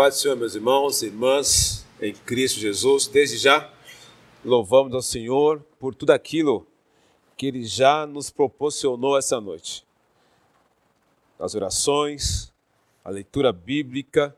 [0.00, 3.06] paz do Senhor, meus irmãos e irmãs, em Cristo Jesus.
[3.06, 3.70] Desde já,
[4.42, 6.66] louvamos ao Senhor por tudo aquilo
[7.36, 9.86] que Ele já nos proporcionou essa noite.
[11.38, 12.50] As orações,
[13.04, 14.34] a leitura bíblica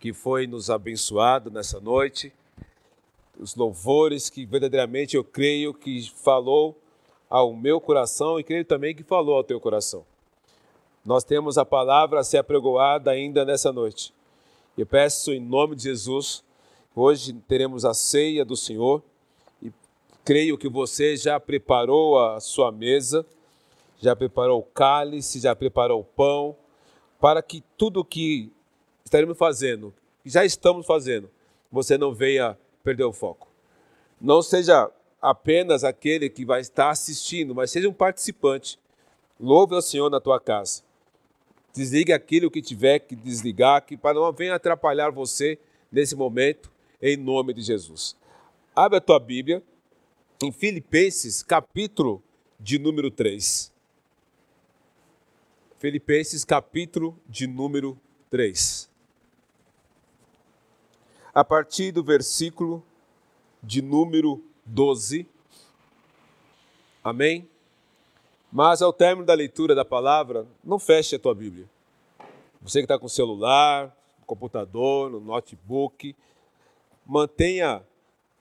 [0.00, 2.32] que foi nos abençoado nessa noite,
[3.38, 6.74] os louvores que verdadeiramente eu creio que falou
[7.28, 10.06] ao meu coração e creio também que falou ao teu coração.
[11.04, 14.16] Nós temos a palavra a ser apregoada ainda nessa noite.
[14.76, 16.44] Eu peço em nome de Jesus,
[16.94, 19.02] hoje teremos a ceia do Senhor
[19.62, 19.72] e
[20.22, 23.24] creio que você já preparou a sua mesa,
[23.98, 26.54] já preparou o cálice, já preparou o pão,
[27.18, 28.52] para que tudo que
[29.02, 29.94] estaremos fazendo,
[30.26, 31.30] já estamos fazendo,
[31.72, 33.48] você não venha perder o foco.
[34.20, 34.90] Não seja
[35.22, 38.78] apenas aquele que vai estar assistindo, mas seja um participante.
[39.40, 40.82] Louve ao Senhor na tua casa.
[41.76, 45.58] Desligue aquilo que tiver que desligar, que para não venha atrapalhar você
[45.92, 46.72] nesse momento,
[47.02, 48.16] em nome de Jesus.
[48.74, 49.62] Abre a tua Bíblia
[50.42, 52.22] em Filipenses, capítulo
[52.58, 53.70] de número 3.
[55.78, 58.88] Filipenses, capítulo de número 3.
[61.34, 62.82] A partir do versículo
[63.62, 65.26] de número 12.
[67.04, 67.46] Amém?
[68.56, 71.68] Mas ao término da leitura da palavra, não feche a tua Bíblia.
[72.62, 76.16] Você que está com celular, no computador, no notebook,
[77.04, 77.84] mantenha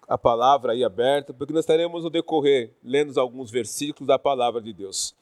[0.08, 4.72] a palavra aí aberta, porque nós estaremos no decorrer lendo alguns versículos da palavra de
[4.72, 5.14] Deus.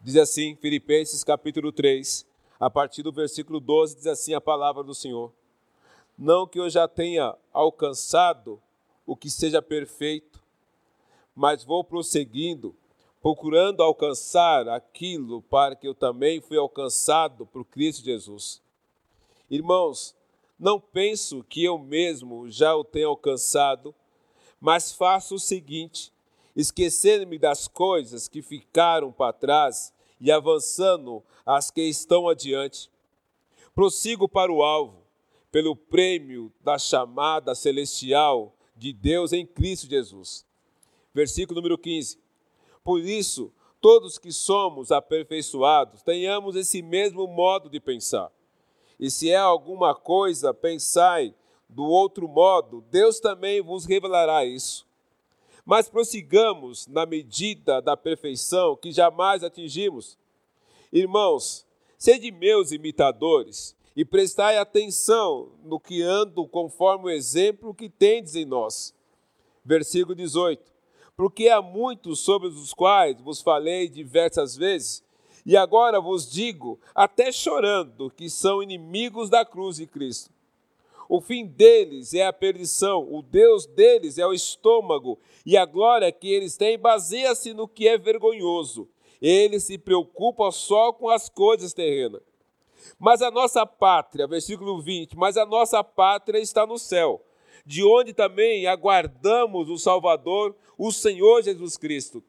[0.00, 2.24] Diz assim, Filipenses capítulo 3,
[2.60, 5.32] a partir do versículo 12, diz assim a palavra do Senhor:
[6.16, 8.62] Não que eu já tenha alcançado
[9.04, 10.40] o que seja perfeito,
[11.34, 12.72] mas vou prosseguindo
[13.22, 18.60] procurando alcançar aquilo para que eu também fui alcançado por Cristo Jesus.
[19.48, 20.14] Irmãos,
[20.58, 23.94] não penso que eu mesmo já o tenha alcançado,
[24.60, 26.12] mas faço o seguinte:
[26.56, 32.90] esquecendo-me das coisas que ficaram para trás e avançando as que estão adiante.
[33.72, 35.06] Prossigo para o alvo,
[35.50, 40.44] pelo prêmio da chamada celestial de Deus em Cristo Jesus.
[41.14, 42.21] Versículo número 15.
[42.84, 48.30] Por isso, todos que somos aperfeiçoados, tenhamos esse mesmo modo de pensar.
[48.98, 51.34] E se é alguma coisa, pensai
[51.68, 54.86] do outro modo, Deus também vos revelará isso.
[55.64, 60.18] Mas prossigamos na medida da perfeição que jamais atingimos.
[60.92, 61.66] Irmãos,
[61.96, 68.44] sede meus imitadores e prestai atenção no que ando conforme o exemplo que tendes em
[68.44, 68.94] nós.
[69.64, 70.71] Versículo 18
[71.16, 75.04] porque há muitos sobre os quais vos falei diversas vezes,
[75.44, 80.30] e agora vos digo, até chorando, que são inimigos da cruz de Cristo.
[81.08, 86.10] O fim deles é a perdição, o Deus deles é o estômago, e a glória
[86.12, 88.88] que eles têm baseia-se no que é vergonhoso.
[89.20, 92.22] Eles se preocupam só com as coisas terrenas.
[92.98, 97.22] Mas a nossa pátria, versículo 20, mas a nossa pátria está no céu
[97.64, 102.22] de onde também aguardamos o Salvador, o Senhor Jesus Cristo,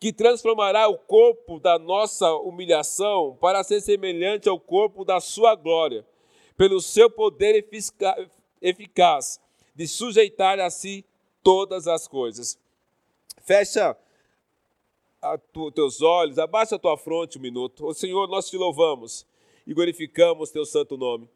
[0.00, 6.06] que transformará o corpo da nossa humilhação para ser semelhante ao corpo da sua glória,
[6.56, 7.66] pelo seu poder
[8.60, 9.40] eficaz
[9.74, 11.04] de sujeitar a si
[11.42, 12.58] todas as coisas.
[13.42, 13.96] Fecha
[15.54, 17.86] os teus olhos, abaixa a tua fronte um minuto.
[17.86, 19.26] O Senhor, nós te louvamos
[19.66, 21.28] e glorificamos teu santo nome.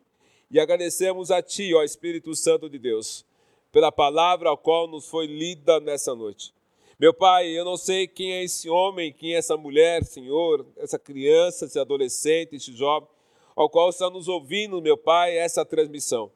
[0.50, 3.26] E agradecemos a Ti, ó Espírito Santo de Deus,
[3.72, 6.54] pela palavra a qual nos foi lida nessa noite.
[6.98, 10.98] Meu Pai, eu não sei quem é esse homem, quem é essa mulher, Senhor, essa
[10.98, 13.08] criança, esse adolescente, esse jovem,
[13.56, 16.30] ao qual está nos ouvindo, meu Pai, essa transmissão.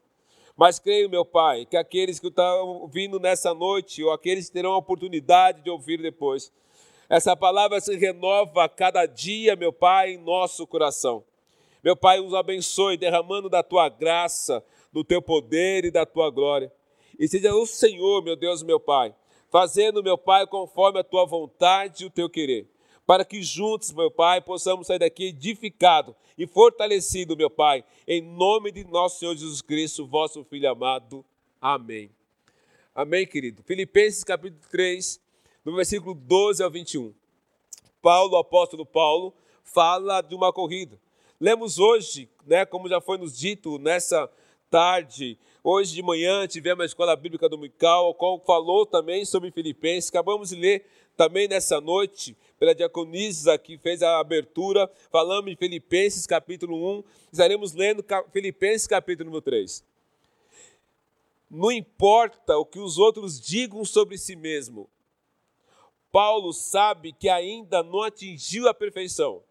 [0.57, 4.73] Mas creio, meu Pai, que aqueles que estão ouvindo nessa noite, ou aqueles que terão
[4.73, 6.53] a oportunidade de ouvir depois,
[7.09, 11.25] essa palavra se renova a cada dia, meu Pai, em nosso coração.
[11.83, 16.71] Meu Pai, nos abençoe, derramando da tua graça, do teu poder e da tua glória.
[17.19, 19.15] E seja o Senhor, meu Deus, meu Pai,
[19.51, 22.69] fazendo, meu Pai, conforme a tua vontade e o teu querer.
[23.07, 28.71] Para que juntos, meu Pai, possamos sair daqui edificado e fortalecido, meu Pai, em nome
[28.71, 31.25] de nosso Senhor Jesus Cristo, vosso Filho amado.
[31.61, 32.11] Amém.
[32.95, 33.63] Amém, querido.
[33.63, 35.21] Filipenses capítulo 3,
[35.65, 37.15] no versículo 12 ao 21.
[38.03, 40.99] Paulo, apóstolo Paulo, fala de uma corrida.
[41.41, 44.31] Lemos hoje, né, como já foi nos dito nessa
[44.69, 49.51] tarde, hoje de manhã tivemos a escola bíblica do Mical, o qual falou também sobre
[49.51, 50.11] Filipenses.
[50.11, 56.27] Acabamos de ler também nessa noite pela diaconisa que fez a abertura, falamos de Filipenses
[56.27, 59.83] capítulo 1, estaremos lendo Filipenses capítulo número 3.
[61.51, 64.91] Não importa o que os outros digam sobre si mesmo.
[66.13, 69.43] Paulo sabe que ainda não atingiu a perfeição.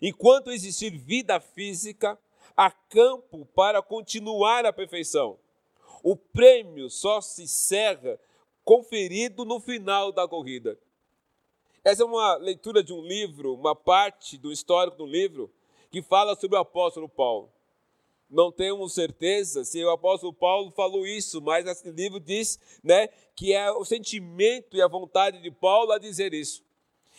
[0.00, 2.18] Enquanto existir vida física,
[2.56, 5.38] há campo para continuar a perfeição.
[6.02, 8.18] O prêmio só se encerra
[8.64, 10.78] conferido no final da corrida.
[11.84, 15.52] Essa é uma leitura de um livro, uma parte do histórico do livro,
[15.90, 17.52] que fala sobre o apóstolo Paulo.
[18.28, 23.06] Não temos certeza se o apóstolo Paulo falou isso, mas esse livro diz né,
[23.36, 26.65] que é o sentimento e a vontade de Paulo a dizer isso.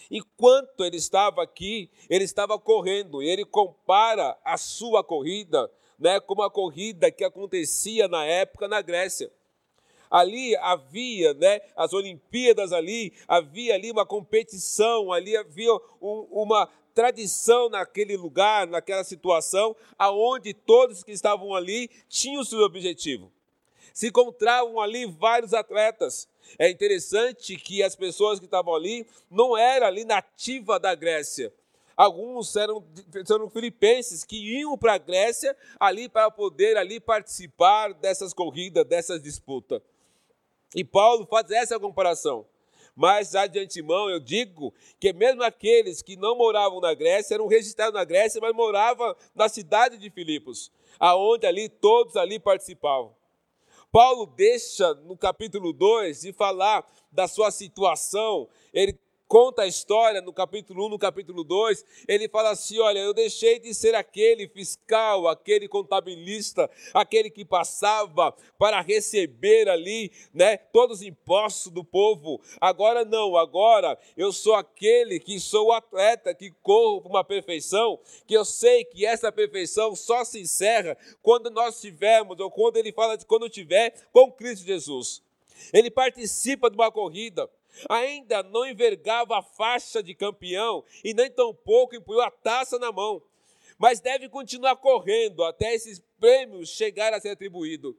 [0.09, 6.33] Enquanto ele estava aqui, ele estava correndo, e ele compara a sua corrida né, com
[6.33, 9.31] uma corrida que acontecia na época na Grécia.
[10.09, 17.69] Ali havia, né, as Olimpíadas ali, havia ali uma competição, ali havia um, uma tradição
[17.69, 23.31] naquele lugar, naquela situação, aonde todos que estavam ali tinham o seu objetivo.
[23.97, 26.29] Se encontravam ali vários atletas.
[26.59, 31.51] É interessante que as pessoas que estavam ali não eram ali nativa da Grécia.
[31.95, 32.85] Alguns eram,
[33.27, 39.19] eram filipenses que iam para a Grécia ali para poder ali participar dessas corridas, dessas
[39.19, 39.81] disputas.
[40.75, 42.45] E Paulo faz essa comparação.
[42.95, 47.47] Mas já de antemão eu digo que mesmo aqueles que não moravam na Grécia eram
[47.47, 53.16] registrados na Grécia, mas moravam na cidade de Filipos, aonde ali todos ali participavam.
[53.91, 60.31] Paulo deixa no capítulo 2 de falar da sua situação, ele conta a história no
[60.31, 65.27] capítulo 1, no capítulo 2, ele fala assim: Olha, eu deixei de ser aquele fiscal,
[65.27, 72.41] aquele contabilista, aquele que passava para receber ali, né, todos os impostos do povo.
[72.59, 77.99] Agora não, agora eu sou aquele que sou o atleta, que corro para uma perfeição,
[78.25, 82.91] que eu sei que essa perfeição só se encerra quando nós tivermos, ou quando ele
[82.91, 85.21] fala de quando tiver com Cristo Jesus.
[85.73, 87.49] Ele participa de uma corrida,
[87.89, 93.21] ainda não envergava a faixa de campeão e nem tampouco empunhou a taça na mão,
[93.77, 97.97] mas deve continuar correndo até esses prêmios chegar a ser atribuído.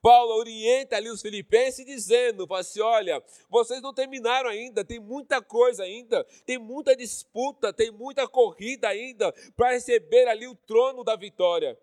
[0.00, 5.82] Paulo orienta ali os filipenses dizendo, assim, olha, vocês não terminaram ainda, tem muita coisa
[5.82, 11.76] ainda, tem muita disputa, tem muita corrida ainda para receber ali o trono da vitória.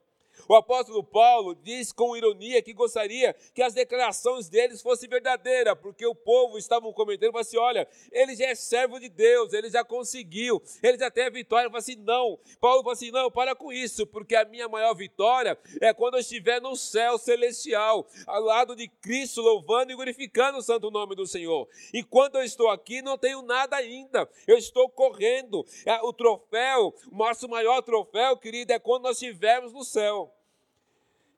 [0.47, 6.05] O apóstolo Paulo diz com ironia que gostaria que as declarações deles fossem verdadeiras, porque
[6.05, 10.61] o povo estava comentando, assim, olha, ele já é servo de Deus, ele já conseguiu,
[10.81, 11.69] ele já tem a vitória.
[11.69, 12.39] Falou assim, não.
[12.59, 16.19] Paulo falou assim, não, para com isso, porque a minha maior vitória é quando eu
[16.19, 21.27] estiver no céu celestial, ao lado de Cristo, louvando e glorificando o santo nome do
[21.27, 21.67] Senhor.
[21.93, 25.65] Enquanto eu estou aqui, não tenho nada ainda, eu estou correndo.
[25.85, 30.28] É, o troféu, o nosso maior troféu, querido, é quando nós estivermos no céu.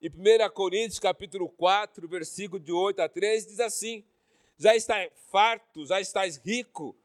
[0.04, 4.04] Em 1 Coríntios capítulo 4, versículo de 8 a 13, diz assim:
[4.58, 6.96] Já estás farto, já estás rico,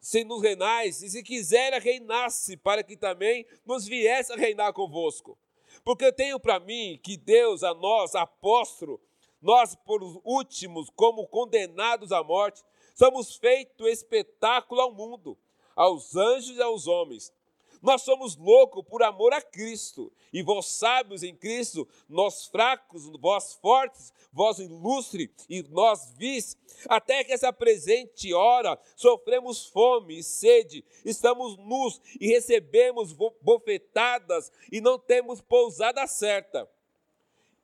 [0.00, 5.36] sem nos reinais, e se quiser reinasse, para que também nos viesse a reinar convosco.
[5.82, 9.00] Porque tenho para mim que Deus, a nós, apóstolo,
[9.42, 12.62] nós por últimos, como condenados à morte,
[12.94, 15.36] somos feito espetáculo ao mundo,
[15.74, 17.32] aos anjos e aos homens.
[17.82, 20.12] Nós somos loucos por amor a Cristo.
[20.32, 26.56] E vós sábios em Cristo, nós fracos, vós fortes, vós ilustre e nós vis.
[26.88, 34.80] Até que essa presente hora sofremos fome e sede, estamos nus e recebemos bofetadas e
[34.80, 36.68] não temos pousada certa.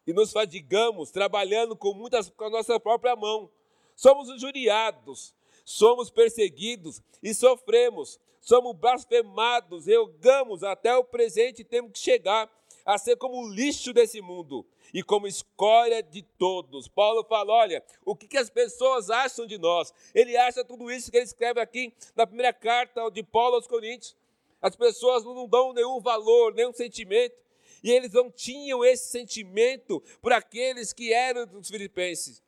[0.07, 3.51] E nos fadigamos trabalhando com muitas com a nossa própria mão.
[3.95, 5.35] Somos injuriados,
[5.65, 12.51] somos perseguidos e sofremos somos blasfemados, ergamos até o presente temos que chegar
[12.85, 16.89] a ser como o lixo desse mundo e como escória de todos.
[16.89, 19.95] Paulo fala: olha, o que, que as pessoas acham de nós?
[20.13, 24.17] Ele acha tudo isso que ele escreve aqui na primeira carta de Paulo aos Coríntios.
[24.61, 27.35] As pessoas não dão nenhum valor, nenhum sentimento.
[27.83, 32.43] E eles não tinham esse sentimento por aqueles que eram dos filipenses.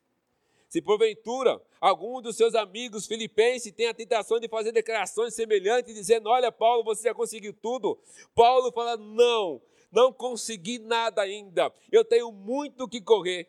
[0.75, 6.29] Se porventura algum dos seus amigos filipenses tem a tentação de fazer declarações semelhantes, dizendo:
[6.29, 7.97] Olha, Paulo, você já conseguiu tudo.
[8.35, 9.63] Paulo fala: Não,
[9.93, 11.73] não consegui nada ainda.
[11.93, 13.49] Eu tenho muito que correr.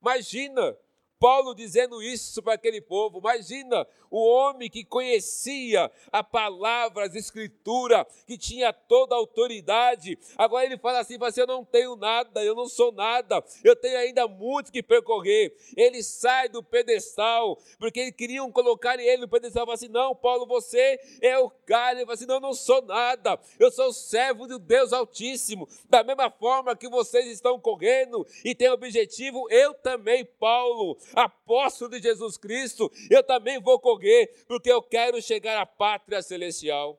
[0.00, 0.74] Imagina,
[1.22, 3.20] Paulo dizendo isso para aquele povo.
[3.20, 10.18] Imagina o homem que conhecia a palavra, as escrituras, que tinha toda a autoridade.
[10.36, 13.98] Agora ele fala assim: você eu não tenho nada, eu não sou nada, eu tenho
[13.98, 15.56] ainda muito que percorrer.
[15.76, 19.64] Ele sai do pedestal, porque queriam colocar ele no pedestal.
[19.64, 21.98] Fala assim: não, Paulo, você é o cara.
[21.98, 25.68] Ele fala assim: não, eu não sou nada, eu sou servo do Deus Altíssimo.
[25.88, 32.02] Da mesma forma que vocês estão correndo e têm objetivo, eu também, Paulo, apóstolo de
[32.02, 36.98] Jesus Cristo, eu também vou correr, porque eu quero chegar à pátria celestial.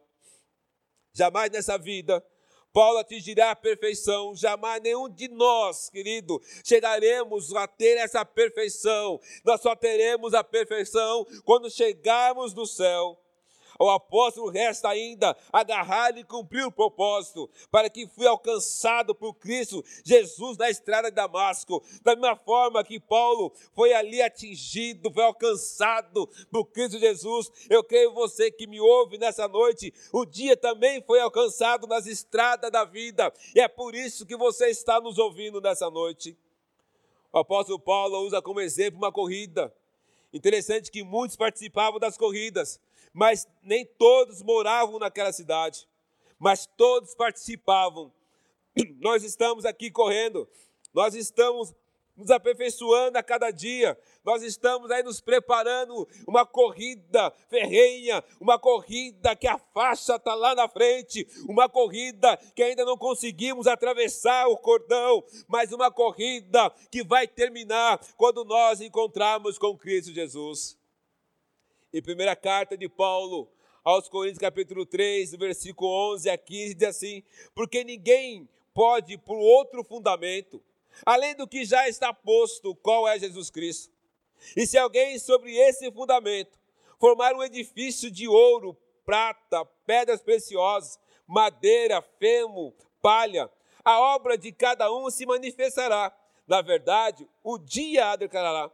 [1.13, 2.23] Jamais nessa vida
[2.73, 9.21] Paulo atingirá a perfeição, jamais nenhum de nós, querido, chegaremos a ter essa perfeição.
[9.45, 13.22] Nós só teremos a perfeição quando chegarmos no céu.
[13.79, 19.83] O apóstolo resta ainda agarrar e cumprir o propósito, para que fui alcançado por Cristo
[20.03, 21.83] Jesus na estrada de Damasco.
[22.03, 28.13] Da mesma forma que Paulo foi ali atingido, foi alcançado por Cristo Jesus, eu creio
[28.13, 33.33] você que me ouve nessa noite, o dia também foi alcançado nas estradas da vida,
[33.55, 36.37] e é por isso que você está nos ouvindo nessa noite.
[37.31, 39.73] O apóstolo Paulo usa como exemplo uma corrida.
[40.33, 42.79] Interessante que muitos participavam das corridas,
[43.13, 45.87] mas nem todos moravam naquela cidade,
[46.39, 48.11] mas todos participavam.
[48.99, 50.49] Nós estamos aqui correndo,
[50.93, 51.73] nós estamos
[52.15, 59.35] nos aperfeiçoando a cada dia, nós estamos aí nos preparando uma corrida ferrenha, uma corrida
[59.35, 64.57] que a faixa está lá na frente, uma corrida que ainda não conseguimos atravessar o
[64.57, 70.77] cordão, mas uma corrida que vai terminar quando nós encontrarmos com Cristo Jesus.
[71.91, 73.49] Em primeira carta de Paulo
[73.83, 79.83] aos Coríntios, capítulo 3, versículo 11 a 15, diz assim: Porque ninguém pode por outro
[79.83, 80.63] fundamento,
[81.05, 83.93] além do que já está posto, qual é Jesus Cristo.
[84.55, 86.59] E se alguém sobre esse fundamento
[86.99, 93.49] formar um edifício de ouro, prata, pedras preciosas, madeira, feno, palha,
[93.83, 96.15] a obra de cada um se manifestará.
[96.47, 98.69] Na verdade, o dia a declarará,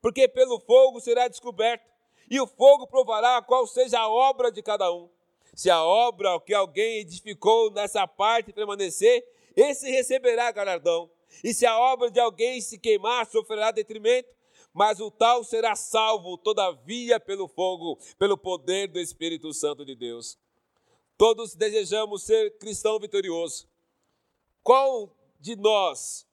[0.00, 1.84] porque pelo fogo será descoberto
[2.30, 5.08] e o fogo provará qual seja a obra de cada um.
[5.54, 9.24] Se a obra que alguém edificou nessa parte permanecer,
[9.56, 11.08] esse receberá galardão.
[11.42, 14.28] E se a obra de alguém se queimar, sofrerá detrimento,
[14.72, 20.38] mas o tal será salvo, todavia, pelo fogo, pelo poder do Espírito Santo de Deus.
[21.16, 23.68] Todos desejamos ser cristão vitorioso.
[24.62, 26.26] Qual de nós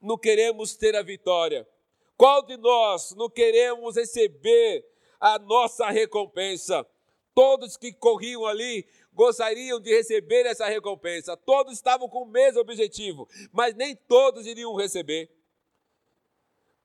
[0.00, 1.68] não queremos ter a vitória?
[2.16, 4.84] Qual de nós não queremos receber
[5.20, 6.86] a nossa recompensa.
[7.34, 11.36] Todos que corriam ali gostariam de receber essa recompensa.
[11.36, 15.30] Todos estavam com o mesmo objetivo, mas nem todos iriam receber.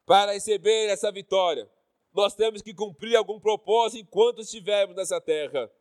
[0.06, 1.70] Para receber essa vitória,
[2.14, 5.72] nós temos que cumprir algum propósito enquanto estivermos nessa terra.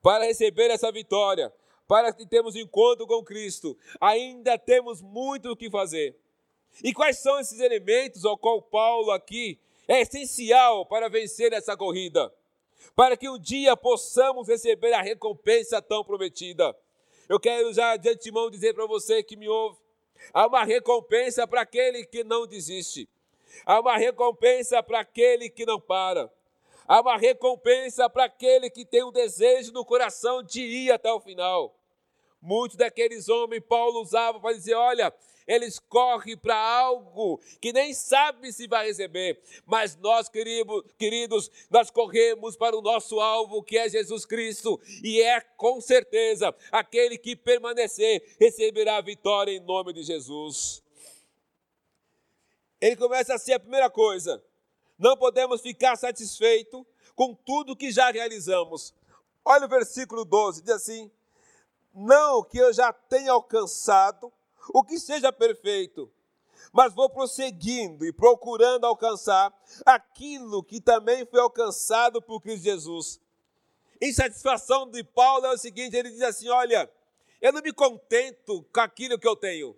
[0.00, 1.52] Para receber essa vitória,
[1.86, 6.16] para que temos encontro com Cristo, ainda temos muito o que fazer.
[6.84, 12.32] E quais são esses elementos ao qual Paulo aqui é essencial para vencer essa corrida,
[12.94, 16.76] para que um dia possamos receber a recompensa tão prometida.
[17.28, 19.78] Eu quero já de antemão dizer para você que me ouve:
[20.32, 23.08] há uma recompensa para aquele que não desiste,
[23.66, 26.30] há uma recompensa para aquele que não para.
[26.86, 31.20] Há uma recompensa para aquele que tem um desejo no coração de ir até o
[31.20, 31.78] final.
[32.40, 35.12] Muitos daqueles homens Paulo usava para dizer: olha,
[35.48, 39.40] eles correm para algo que nem sabe se vai receber.
[39.64, 45.40] Mas nós, queridos, nós corremos para o nosso alvo, que é Jesus Cristo, e é
[45.40, 50.82] com certeza aquele que permanecer receberá a vitória em nome de Jesus.
[52.78, 54.44] Ele começa assim a primeira coisa:
[54.98, 56.84] não podemos ficar satisfeitos
[57.16, 58.92] com tudo que já realizamos.
[59.42, 61.10] Olha o versículo 12, diz assim:
[61.94, 64.30] Não que eu já tenha alcançado
[64.72, 66.10] o que seja perfeito,
[66.72, 69.52] mas vou prosseguindo e procurando alcançar
[69.84, 73.20] aquilo que também foi alcançado por Cristo Jesus.
[74.00, 76.90] Insatisfação de Paulo é o seguinte: ele diz assim: Olha,
[77.40, 79.76] eu não me contento com aquilo que eu tenho,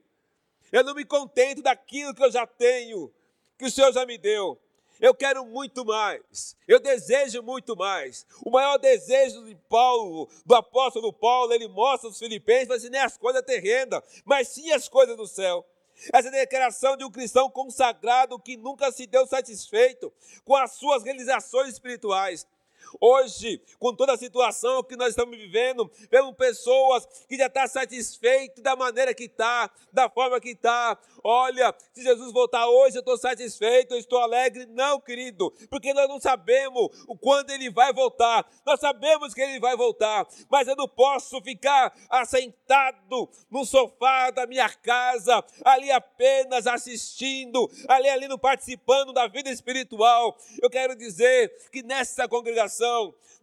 [0.73, 3.13] eu não me contento daquilo que eu já tenho,
[3.59, 4.61] que o Senhor já me deu.
[5.01, 6.55] Eu quero muito mais.
[6.69, 8.27] Eu desejo muito mais.
[8.45, 13.17] O maior desejo de Paulo, do apóstolo Paulo, ele mostra aos filipenses, mas nem as
[13.17, 15.65] coisas terrenas, mas sim as coisas do céu.
[16.13, 20.13] Essa é declaração de um cristão consagrado que nunca se deu satisfeito
[20.45, 22.47] com as suas realizações espirituais.
[22.99, 28.63] Hoje, com toda a situação que nós estamos vivendo, vemos pessoas que já estão satisfeitas
[28.63, 30.99] da maneira que está, da forma que está.
[31.23, 34.67] Olha, se Jesus voltar hoje, eu estou satisfeito, eu estou alegre.
[34.67, 38.49] Não, querido, porque nós não sabemos o quando ele vai voltar.
[38.65, 44.47] Nós sabemos que ele vai voltar, mas eu não posso ficar assentado no sofá da
[44.47, 50.37] minha casa, ali apenas assistindo, ali, ali no participando da vida espiritual.
[50.63, 52.80] Eu quero dizer que nessa congregação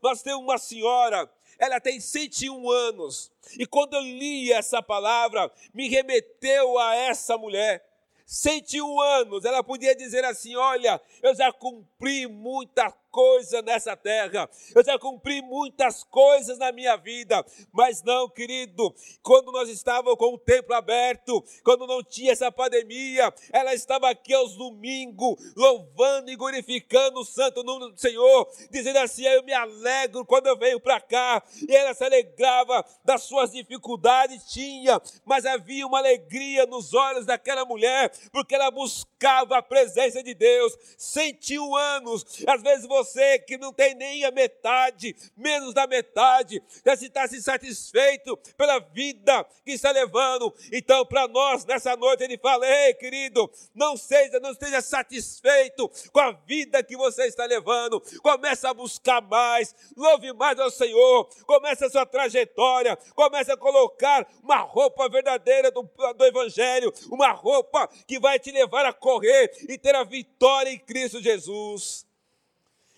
[0.01, 1.29] nós temos uma senhora
[1.59, 3.31] ela tem 101 anos.
[3.57, 7.83] E quando eu li essa palavra, me remeteu a essa mulher.
[8.25, 14.85] 101 anos, ela podia dizer assim: Olha, eu já cumpri muita coisa nessa terra, eu
[14.85, 17.43] já cumpri muitas coisas na minha vida,
[17.73, 18.93] mas não, querido,
[19.23, 24.35] quando nós estávamos com o templo aberto, quando não tinha essa pandemia, ela estava aqui
[24.35, 30.23] aos domingos, louvando e glorificando o santo nome do Senhor, dizendo assim: Eu me alegro
[30.23, 35.87] quando eu venho para cá, e ela se alegrava das suas dificuldades, tinha, mas havia
[35.87, 42.23] uma alegria nos olhos daquela mulher, porque ela buscava a presença de Deus, 101 anos,
[42.45, 47.05] às vezes você você que não tem nem a metade, menos da metade, já se
[47.05, 50.53] está se satisfeito pela vida que está levando.
[50.71, 56.19] Então, para nós, nessa noite, ele fala: Ei, querido, não seja, não esteja satisfeito com
[56.19, 58.01] a vida que você está levando.
[58.21, 64.27] Começa a buscar mais, louve mais ao Senhor, começa a sua trajetória, começa a colocar
[64.43, 69.77] uma roupa verdadeira do, do Evangelho, uma roupa que vai te levar a correr e
[69.77, 72.06] ter a vitória em Cristo Jesus.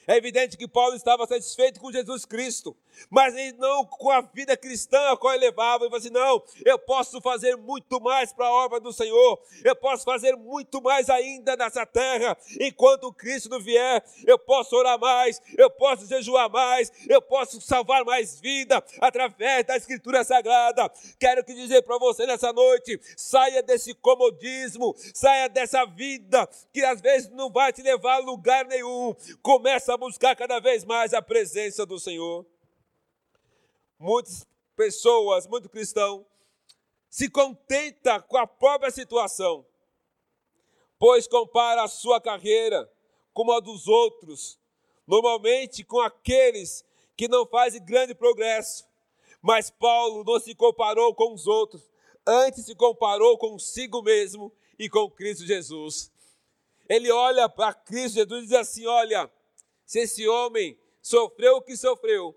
[0.09, 2.75] É evidente que Paulo estava satisfeito com Jesus Cristo
[3.09, 5.83] mas não com a vida cristã a qual ele levava.
[5.83, 9.75] Ele falou assim: não, eu posso fazer muito mais para a obra do Senhor, eu
[9.75, 15.41] posso fazer muito mais ainda nessa terra, enquanto Cristo não vier, eu posso orar mais,
[15.57, 20.91] eu posso jejuar mais, eu posso salvar mais vida através da Escritura Sagrada.
[21.19, 27.01] Quero que dizer para você nessa noite: saia desse comodismo, saia dessa vida que às
[27.01, 29.15] vezes não vai te levar a lugar nenhum.
[29.41, 32.45] Começa a buscar cada vez mais a presença do Senhor
[33.99, 36.25] muitas pessoas, muito cristão,
[37.09, 39.65] se contenta com a própria situação,
[40.97, 42.89] pois compara a sua carreira
[43.33, 44.57] com a dos outros,
[45.05, 46.85] normalmente com aqueles
[47.17, 48.87] que não fazem grande progresso.
[49.41, 51.89] Mas Paulo não se comparou com os outros,
[52.25, 56.11] antes se comparou consigo mesmo e com Cristo Jesus.
[56.87, 59.31] Ele olha para Cristo Jesus e diz assim: Olha,
[59.89, 62.35] se esse homem sofreu o que sofreu,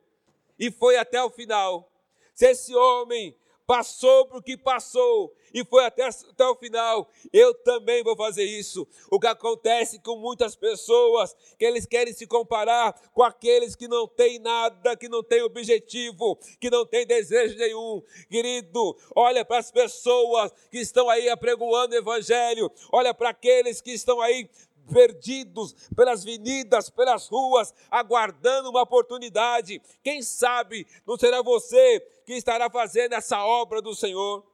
[0.58, 1.86] e foi até o final.
[2.34, 3.36] Se esse homem
[3.66, 8.88] passou por que passou e foi até, até o final, eu também vou fazer isso.
[9.10, 14.08] O que acontece com muitas pessoas, que eles querem se comparar com aqueles que não
[14.08, 18.02] têm nada, que não têm objetivo, que não têm desejo nenhum.
[18.30, 23.90] Querido, olha para as pessoas que estão aí apregoando o evangelho, olha para aqueles que
[23.90, 24.48] estão aí
[24.92, 29.80] perdidos pelas avenidas, pelas ruas, aguardando uma oportunidade.
[30.02, 34.44] Quem sabe não será você que estará fazendo essa obra do Senhor?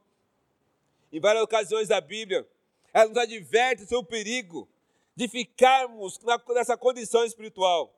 [1.12, 2.47] Em várias ocasiões da Bíblia,
[2.93, 4.69] ela nos adverte sobre o perigo
[5.17, 7.95] de ficarmos nessa condição espiritual.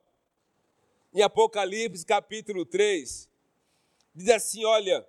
[1.13, 3.29] Em Apocalipse capítulo 3,
[4.15, 5.07] diz assim: Olha,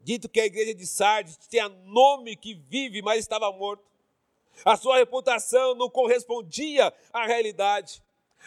[0.00, 3.84] dito que a igreja de Sardes tinha nome que vive, mas estava morto.
[4.64, 8.02] A sua reputação não correspondia à realidade.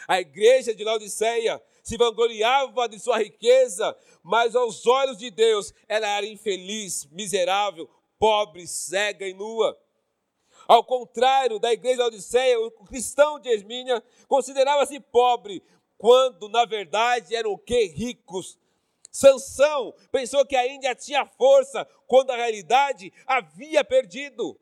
[0.06, 6.06] A igreja de Laodiceia se vangloriava de sua riqueza, mas aos olhos de Deus ela
[6.06, 9.78] era infeliz, miserável, pobre, cega e nua.
[10.68, 15.62] Ao contrário da igreja de Laodiceia, o cristão de Esmínia considerava-se pobre,
[15.98, 17.86] quando na verdade eram o que?
[17.86, 18.58] Ricos.
[19.10, 24.58] Sansão pensou que ainda tinha força, quando a realidade havia perdido.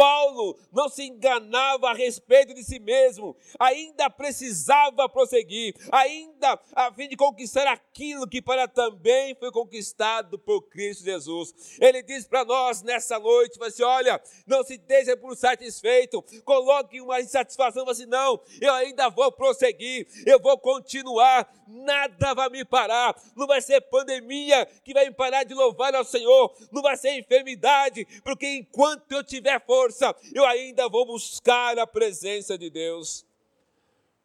[0.00, 7.06] Paulo não se enganava a respeito de si mesmo, ainda precisava prosseguir, ainda a fim
[7.06, 11.52] de conquistar aquilo que para também foi conquistado por Cristo Jesus.
[11.78, 17.20] Ele diz para nós nessa noite, assim, olha, não se deixe por satisfeito, coloque uma
[17.20, 23.46] insatisfação, assim, não, eu ainda vou prosseguir, eu vou continuar, nada vai me parar, não
[23.46, 28.06] vai ser pandemia que vai me parar de louvar ao Senhor, não vai ser enfermidade,
[28.24, 33.26] porque enquanto eu tiver força, força, eu ainda vou buscar a presença de Deus.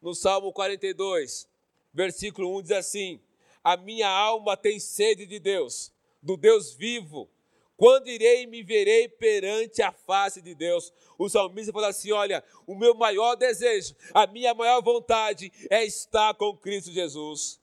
[0.00, 1.48] No Salmo 42,
[1.92, 3.20] versículo 1 diz assim:
[3.62, 7.28] A minha alma tem sede de Deus, do Deus vivo.
[7.76, 10.92] Quando irei e me verei perante a face de Deus?
[11.18, 16.32] O salmista fala assim: Olha, o meu maior desejo, a minha maior vontade é estar
[16.34, 17.60] com Cristo Jesus.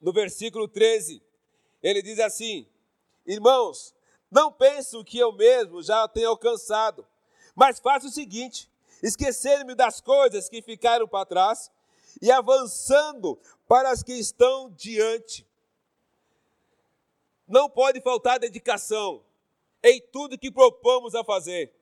[0.00, 1.22] no versículo 13,
[1.82, 2.66] ele diz assim:
[3.26, 3.94] Irmãos,
[4.30, 7.06] não penso que eu mesmo já tenha alcançado,
[7.54, 8.70] mas faço o seguinte:
[9.02, 11.70] esquecer-me das coisas que ficaram para trás
[12.22, 15.46] e avançando para as que estão diante.
[17.46, 19.24] Não pode faltar dedicação
[19.82, 21.74] em tudo que propomos a fazer.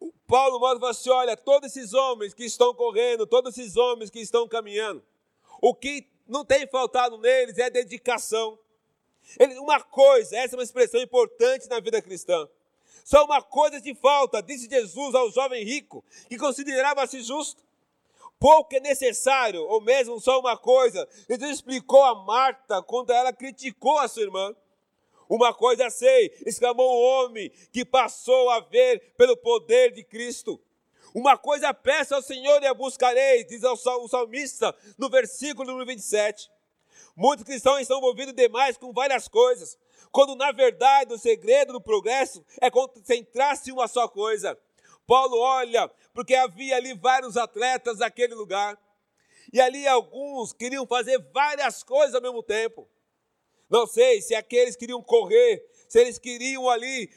[0.00, 4.20] O Paulo mostra assim: olha, todos esses homens que estão correndo, todos esses homens que
[4.20, 5.04] estão caminhando,
[5.60, 8.58] o que não tem faltado neles é dedicação.
[9.38, 12.48] Ele, uma coisa, essa é uma expressão importante na vida cristã.
[13.04, 17.62] Só uma coisa de falta, disse Jesus ao jovem rico, que considerava-se justo.
[18.38, 21.08] Pouco é necessário, ou mesmo só uma coisa.
[21.28, 24.54] Jesus explicou a Marta quando ela criticou a sua irmã.
[25.28, 30.60] Uma coisa sei, exclamou o homem que passou a ver pelo poder de Cristo.
[31.14, 36.50] Uma coisa peço ao Senhor e a buscarei, diz o salmista no versículo número 27.
[37.16, 39.78] Muitos cristãos estão envolvidos demais com várias coisas,
[40.12, 44.58] quando na verdade o segredo do progresso é concentrar-se em uma só coisa.
[45.06, 48.78] Paulo olha, porque havia ali vários atletas naquele lugar,
[49.50, 52.86] e ali alguns queriam fazer várias coisas ao mesmo tempo.
[53.70, 57.10] Não sei se aqueles queriam correr, se eles queriam ali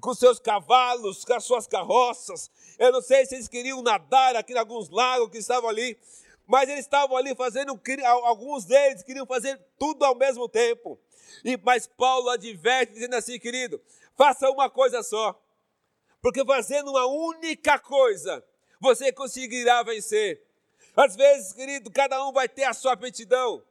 [0.00, 2.50] com seus cavalos, com as suas carroças.
[2.78, 5.98] Eu não sei se eles queriam nadar aqui em alguns lagos que estavam ali,
[6.46, 7.78] mas eles estavam ali fazendo,
[8.24, 10.98] alguns deles queriam fazer tudo ao mesmo tempo.
[11.44, 13.80] E mas Paulo adverte dizendo assim, querido,
[14.16, 15.40] faça uma coisa só.
[16.22, 18.44] Porque fazendo uma única coisa,
[18.80, 20.42] você conseguirá vencer.
[20.96, 23.62] Às vezes, querido, cada um vai ter a sua aptidão.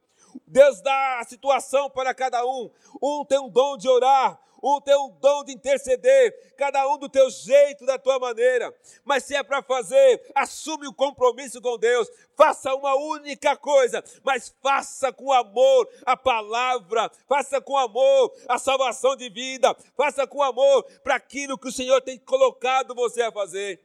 [0.46, 2.70] Deus dá a situação para cada um.
[3.02, 7.08] Um tem um dom de orar, um tem um dom de interceder, cada um do
[7.08, 8.74] teu jeito, da tua maneira.
[9.04, 12.08] Mas se é para fazer, assume o compromisso com Deus.
[12.34, 19.16] Faça uma única coisa, mas faça com amor a palavra, faça com amor a salvação
[19.16, 23.80] de vida, faça com amor para aquilo que o Senhor tem colocado você a fazer.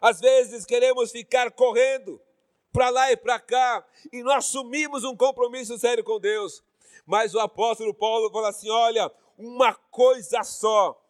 [0.00, 2.20] Às vezes queremos ficar correndo,
[2.72, 6.62] para lá e para cá, e não assumimos um compromisso sério com Deus.
[7.06, 11.00] Mas o apóstolo Paulo fala assim: olha, uma coisa só.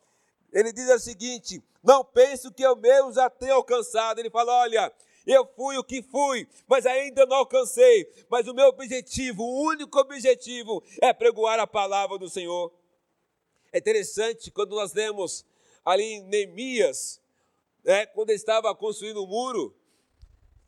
[0.53, 4.19] Ele diz o seguinte: não penso que eu mesmo já tenha alcançado.
[4.19, 4.93] Ele fala: olha,
[5.27, 8.09] eu fui o que fui, mas ainda não alcancei.
[8.29, 12.73] Mas o meu objetivo, o único objetivo, é pregoar a palavra do Senhor.
[13.73, 15.45] É interessante quando nós lemos
[15.85, 17.21] ali em Neemias,
[17.85, 19.77] né, quando ele estava construindo o um muro,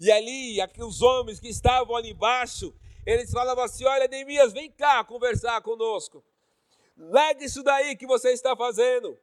[0.01, 2.75] e ali, aqueles homens que estavam ali embaixo,
[3.07, 6.25] eles falavam assim: Olha, Neemias, vem cá conversar conosco.
[7.03, 9.19] Larga isso daí que você está fazendo.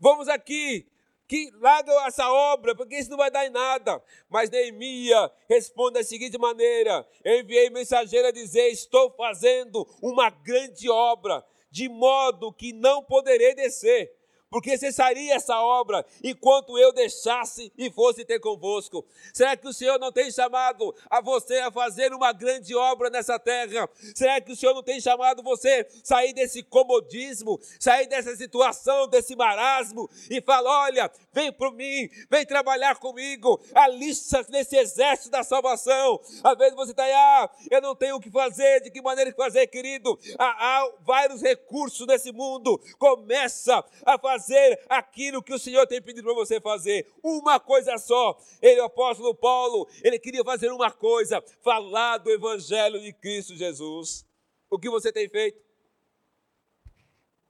[0.00, 0.84] Vamos aqui,
[1.28, 4.02] que larga essa obra, porque isso não vai dar em nada.
[4.28, 10.90] Mas Neemias responde da seguinte maneira: Eu enviei mensageiro a dizer: Estou fazendo uma grande
[10.90, 14.17] obra, de modo que não poderei descer
[14.50, 19.04] porque cessaria essa obra enquanto eu deixasse e fosse ter convosco.
[19.32, 23.38] Será que o Senhor não tem chamado a você a fazer uma grande obra nessa
[23.38, 23.88] terra?
[24.14, 29.08] Será que o Senhor não tem chamado você a sair desse comodismo, sair dessa situação,
[29.08, 35.42] desse marasmo e falar: olha, vem para mim, vem trabalhar comigo, alista nesse exército da
[35.42, 36.20] salvação.
[36.42, 39.30] Às vezes você está aí, ah, eu não tenho o que fazer, de que maneira
[39.30, 40.18] que fazer, querido?
[40.38, 42.80] Há, há vários recursos nesse mundo.
[42.98, 47.06] Começa a fazer fazer aquilo que o Senhor tem pedido para você fazer.
[47.22, 48.40] Uma coisa só.
[48.62, 54.24] Ele, o apóstolo Paulo, ele queria fazer uma coisa: falar do Evangelho de Cristo Jesus.
[54.70, 55.60] O que você tem feito?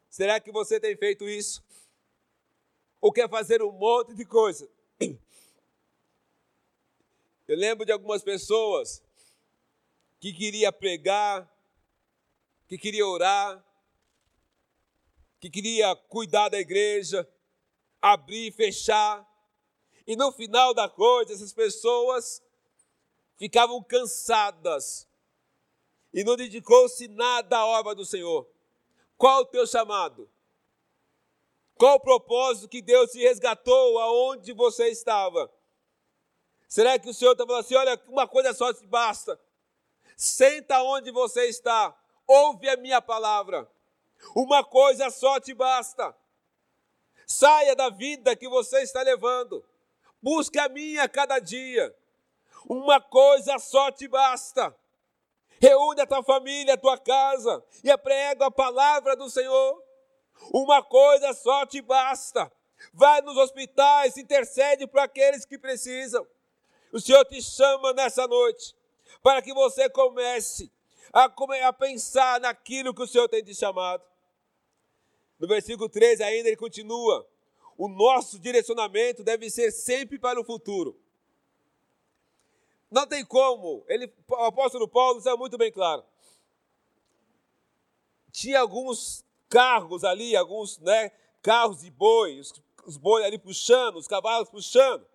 [0.09, 1.62] Será que você tem feito isso?
[3.01, 4.68] Ou quer fazer um monte de coisa?
[7.46, 9.03] Eu lembro de algumas pessoas
[10.20, 11.48] que queria pregar,
[12.66, 13.64] que queria orar,
[15.40, 17.29] que queria cuidar da igreja,
[18.01, 19.27] abrir e fechar.
[20.07, 22.42] E no final da coisa, essas pessoas
[23.37, 25.09] ficavam cansadas
[26.12, 28.48] e não dedicou-se nada à obra do Senhor.
[29.16, 30.31] Qual o teu chamado?
[31.77, 35.53] Qual o propósito que Deus te resgatou aonde você estava?
[36.66, 39.40] Será que o Senhor está falando assim: olha, uma coisa só te basta.
[40.16, 41.96] Senta onde você está,
[42.27, 43.70] ouve a minha palavra.
[44.35, 46.14] Uma coisa só te basta.
[47.26, 49.64] Saia da vida que você está levando.
[50.20, 51.94] Busque a minha cada dia.
[52.68, 54.74] Uma coisa só te basta.
[55.61, 59.83] Reúne a tua família, a tua casa e aprega a palavra do Senhor.
[60.52, 62.50] Uma coisa só te basta.
[62.92, 66.26] Vai nos hospitais, intercede para aqueles que precisam.
[66.92, 68.74] O Senhor te chama nessa noite
[69.22, 70.70] para que você comece
[71.12, 71.24] a,
[71.66, 74.02] a pensar naquilo que o Senhor tem te chamado.
[75.38, 77.27] No versículo 13 ainda ele continua:
[77.77, 81.01] o nosso direcionamento deve ser sempre para o futuro.
[82.90, 86.03] Não tem como, ele, o apóstolo Paulo está muito bem claro.
[88.33, 91.11] Tinha alguns carros ali, alguns né,
[91.42, 92.53] carros de boi, os,
[92.85, 95.07] os bois ali puxando, os cavalos puxando.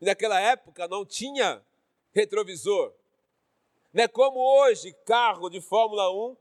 [0.00, 1.64] E naquela época não tinha
[2.12, 2.92] retrovisor.
[3.92, 6.36] Não é como hoje, carro de Fórmula 1,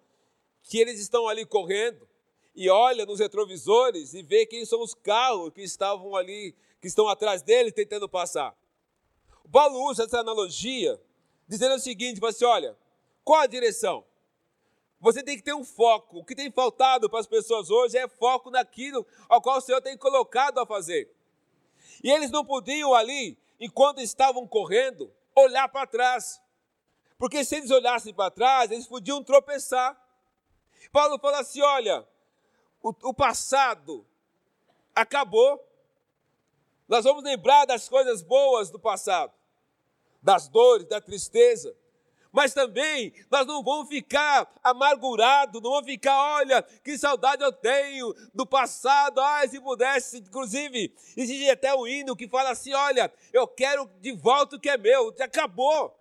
[0.63, 2.10] que eles estão ali correndo
[2.55, 7.07] e olha nos retrovisores e vê quem são os carros que estavam ali, que estão
[7.07, 8.55] atrás dele tentando passar.
[9.43, 11.01] O Paulo usa essa analogia
[11.47, 12.77] dizendo o seguinte, fala assim, olha,
[13.23, 14.05] qual a direção?
[14.99, 16.19] Você tem que ter um foco.
[16.19, 19.81] O que tem faltado para as pessoas hoje é foco naquilo ao qual o Senhor
[19.81, 21.11] tem colocado a fazer.
[22.03, 26.39] E eles não podiam ali, enquanto estavam correndo, olhar para trás.
[27.17, 29.99] Porque se eles olhassem para trás, eles podiam tropeçar.
[30.91, 32.07] Paulo fala assim: olha,
[32.81, 34.05] o, o passado
[34.95, 35.63] acabou.
[36.87, 39.31] Nós vamos lembrar das coisas boas do passado,
[40.21, 41.75] das dores, da tristeza.
[42.31, 48.13] Mas também nós não vamos ficar amargurados, não vamos ficar, olha, que saudade eu tenho
[48.33, 53.45] do passado, ai, se pudesse, inclusive, existe até um hino que fala assim: olha, eu
[53.47, 55.93] quero de volta o que é meu, acabou.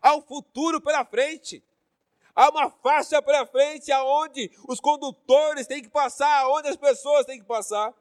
[0.00, 1.62] Há um futuro pela frente.
[2.34, 7.38] Há uma faixa para frente aonde os condutores têm que passar, aonde as pessoas têm
[7.38, 7.94] que passar.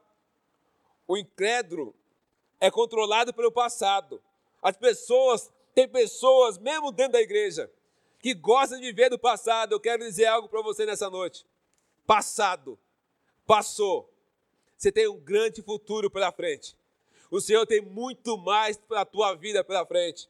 [1.07, 1.93] O incrédulo
[2.59, 4.21] é controlado pelo passado.
[4.61, 7.69] As pessoas, tem pessoas, mesmo dentro da igreja,
[8.19, 9.73] que gostam de viver do passado.
[9.73, 11.45] Eu quero dizer algo para você nessa noite.
[12.05, 12.79] Passado,
[13.45, 14.09] passou.
[14.77, 16.77] Você tem um grande futuro pela frente.
[17.29, 20.29] O Senhor tem muito mais para a tua vida pela frente.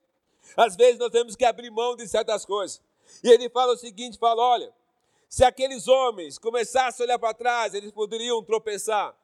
[0.57, 2.81] Às vezes nós temos que abrir mão de certas coisas.
[3.23, 4.73] E ele fala o seguinte: fala, olha,
[5.29, 9.15] se aqueles homens começassem a olhar para trás, eles poderiam tropeçar.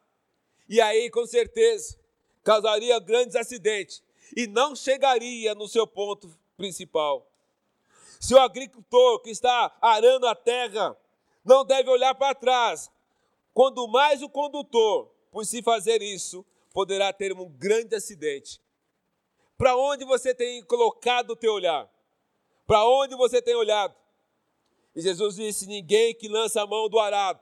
[0.69, 1.97] E aí, com certeza,
[2.43, 4.03] causaria grandes acidentes
[4.35, 7.29] e não chegaria no seu ponto principal.
[8.19, 10.97] Se o agricultor que está arando a terra
[11.45, 12.89] não deve olhar para trás,
[13.53, 18.61] quando mais o condutor, por se fazer isso, poderá ter um grande acidente.
[19.57, 21.89] Para onde você tem colocado o teu olhar?
[22.67, 23.95] Para onde você tem olhado?
[24.93, 27.39] E Jesus disse: Ninguém que lança a mão do arado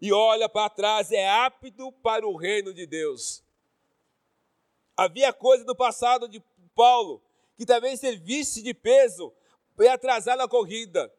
[0.00, 3.42] e olha para trás é apto para o reino de Deus.
[4.94, 6.42] Havia coisa do passado de
[6.74, 7.22] Paulo
[7.56, 9.32] que talvez servisse de peso
[9.74, 11.12] para atrasar a corrida.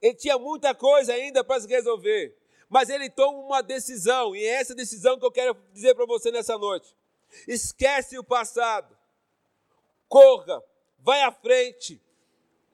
[0.00, 2.36] Ele tinha muita coisa ainda para se resolver,
[2.68, 6.30] mas ele toma uma decisão, e é essa decisão que eu quero dizer para você
[6.30, 6.96] nessa noite.
[7.46, 8.96] Esquece o passado,
[10.08, 10.62] corra,
[11.00, 12.00] vai à frente,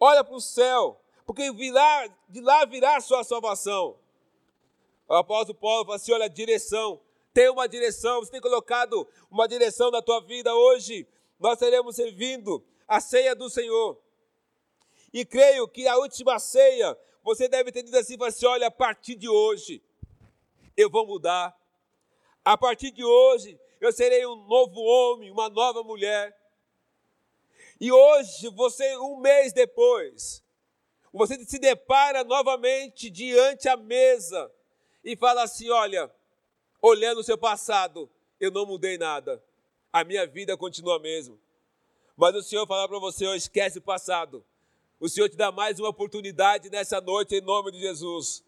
[0.01, 3.97] olha para o céu, porque virá, de lá virá a sua salvação.
[5.07, 7.01] O apóstolo Paulo fala assim: olha, direção,
[7.33, 11.07] tem uma direção, você tem colocado uma direção na tua vida hoje.
[11.39, 14.01] Nós teremos servindo a ceia do Senhor.
[15.13, 19.15] E creio que a última ceia, você deve ter dito assim, assim: olha, a partir
[19.15, 19.83] de hoje,
[20.77, 21.57] eu vou mudar.
[22.45, 26.37] A partir de hoje, eu serei um novo homem, uma nova mulher.
[27.81, 30.45] E hoje, você, um mês depois,
[31.11, 34.53] você se depara novamente diante a mesa
[35.03, 36.11] e fala assim: olha,
[36.83, 39.43] olhando o seu passado, eu não mudei nada,
[39.91, 41.39] a minha vida continua a mesma.
[42.15, 44.45] Mas o Senhor fala para você: oh, esquece o passado.
[45.01, 48.45] O Senhor te dá mais uma oportunidade nessa noite, em nome de Jesus.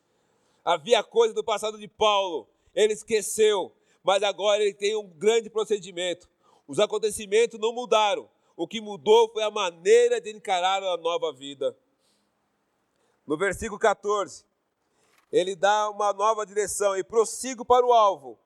[0.62, 3.72] Havia coisa do passado de Paulo, ele esqueceu,
[4.04, 6.28] mas agora ele tem um grande procedimento.
[6.68, 11.76] Os acontecimentos não mudaram, o que mudou foi a maneira de encarar a nova vida.
[13.26, 14.44] No versículo 14,
[15.30, 18.38] ele dá uma nova direção e prossigo para o alvo,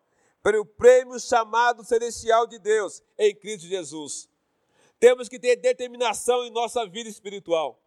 [0.42, 4.28] para o prêmio chamado celestial de Deus em Cristo Jesus.
[5.00, 7.80] Temos que ter determinação em nossa vida espiritual.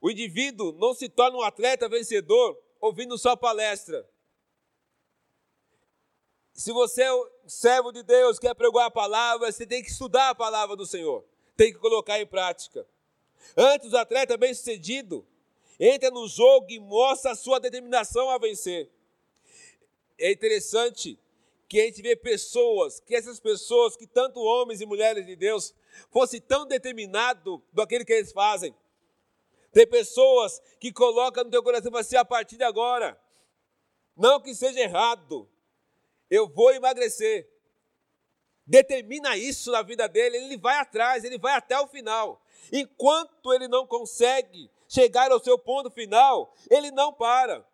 [0.00, 4.08] O indivíduo não se torna um atleta vencedor ouvindo só palestra.
[6.60, 7.10] Se você é
[7.46, 11.24] servo de Deus, quer pregar a palavra, você tem que estudar a palavra do Senhor,
[11.56, 12.86] tem que colocar em prática.
[13.56, 15.26] Antes, o atleta bem-sucedido
[15.78, 18.90] entra no jogo e mostra a sua determinação a vencer.
[20.18, 21.18] É interessante
[21.66, 25.74] que a gente vê pessoas, que essas pessoas, que tanto homens e mulheres de Deus,
[26.10, 28.74] fossem tão determinados do aquilo que eles fazem.
[29.72, 33.18] Tem pessoas que colocam no teu coração assim, a partir de agora,
[34.14, 35.48] não que seja errado,
[36.30, 37.48] eu vou emagrecer.
[38.66, 42.40] Determina isso na vida dele, ele vai atrás, ele vai até o final.
[42.72, 47.66] Enquanto ele não consegue chegar ao seu ponto final, ele não para.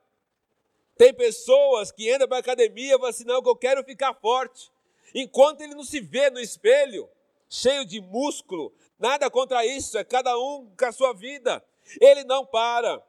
[0.96, 4.72] Tem pessoas que entram para a academia e falam assim: não, eu quero ficar forte.
[5.14, 7.08] Enquanto ele não se vê no espelho,
[7.48, 11.62] cheio de músculo, nada contra isso, é cada um com a sua vida.
[12.00, 13.02] Ele não para.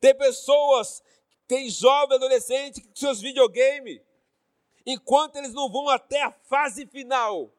[0.00, 1.02] Tem pessoas,
[1.46, 4.00] tem jovem adolescente com seus videogames,
[4.92, 7.50] enquanto eles não vão até a fase final,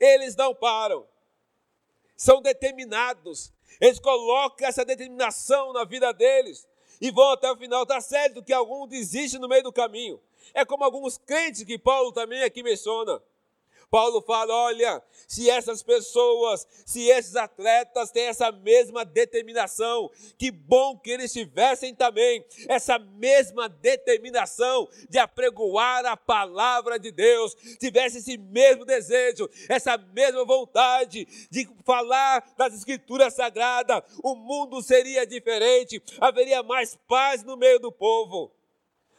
[0.00, 1.06] eles não param.
[2.16, 3.52] São determinados.
[3.80, 6.66] Eles colocam essa determinação na vida deles
[7.00, 7.82] e vão até o final.
[7.82, 10.20] Está certo que algum desiste no meio do caminho.
[10.54, 13.22] É como alguns crentes que Paulo também aqui menciona.
[13.90, 20.98] Paulo fala: olha, se essas pessoas, se esses atletas têm essa mesma determinação, que bom
[20.98, 28.36] que eles tivessem também essa mesma determinação de apregoar a palavra de Deus, tivesse esse
[28.36, 36.62] mesmo desejo, essa mesma vontade de falar das Escrituras Sagradas, o mundo seria diferente, haveria
[36.62, 38.52] mais paz no meio do povo.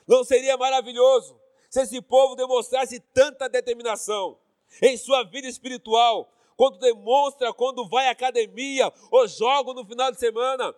[0.07, 4.39] Não seria maravilhoso se esse povo demonstrasse tanta determinação?
[4.81, 10.19] Em sua vida espiritual, quando demonstra, quando vai à academia ou joga no final de
[10.19, 10.75] semana.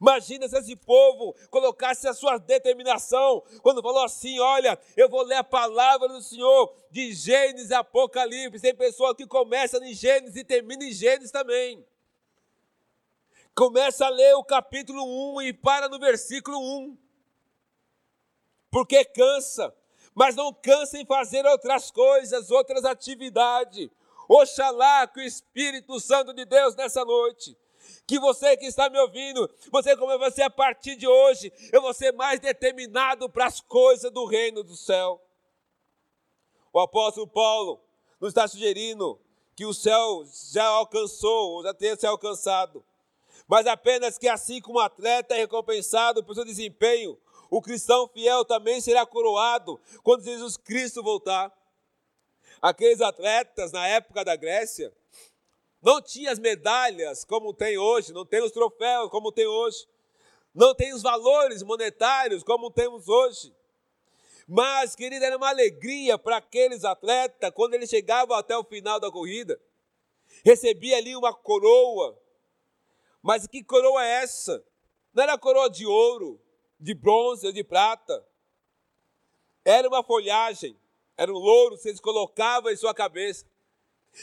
[0.00, 5.36] Imagina se esse povo colocasse a sua determinação, quando falou assim: Olha, eu vou ler
[5.36, 8.60] a palavra do Senhor de Gênesis e Apocalipse.
[8.60, 11.86] Tem pessoa que começa em Gênesis e termina em Gênesis também.
[13.54, 15.02] Começa a ler o capítulo
[15.36, 16.98] 1 e para no versículo 1.
[18.70, 19.74] Porque cansa,
[20.16, 23.90] mas não cansa em fazer outras coisas, outras atividades.
[24.26, 27.54] Oxalá que o Espírito Santo de Deus nessa noite,
[28.06, 31.92] que você que está me ouvindo, você como você a partir de hoje, eu vou
[31.92, 35.20] ser mais determinado para as coisas do reino do céu.
[36.72, 37.78] O apóstolo Paulo
[38.18, 39.20] nos está sugerindo
[39.54, 42.82] que o céu já alcançou, ou já tenha se alcançado,
[43.46, 47.18] mas apenas que assim como o atleta é recompensado por seu desempenho,
[47.50, 51.52] o cristão fiel também será coroado quando Jesus Cristo voltar.
[52.60, 54.92] Aqueles atletas na época da Grécia
[55.82, 59.86] não tinham as medalhas como tem hoje, não tem os troféus como tem hoje,
[60.54, 63.54] não tem os valores monetários como temos hoje.
[64.48, 69.10] Mas, querida, era uma alegria para aqueles atletas quando eles chegavam até o final da
[69.10, 69.60] corrida.
[70.44, 72.16] Recebia ali uma coroa.
[73.20, 74.64] Mas que coroa é essa?
[75.12, 76.40] Não era coroa de ouro,
[76.78, 78.24] de bronze ou de prata.
[79.64, 80.78] Era uma folhagem,
[81.16, 83.44] era um louro que eles colocavam em sua cabeça.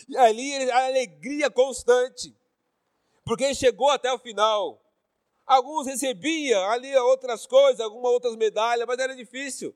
[0.07, 2.35] E ali a alegria constante,
[3.25, 4.81] porque chegou até o final.
[5.45, 9.75] Alguns recebiam ali outras coisas, algumas outras medalhas, mas era difícil.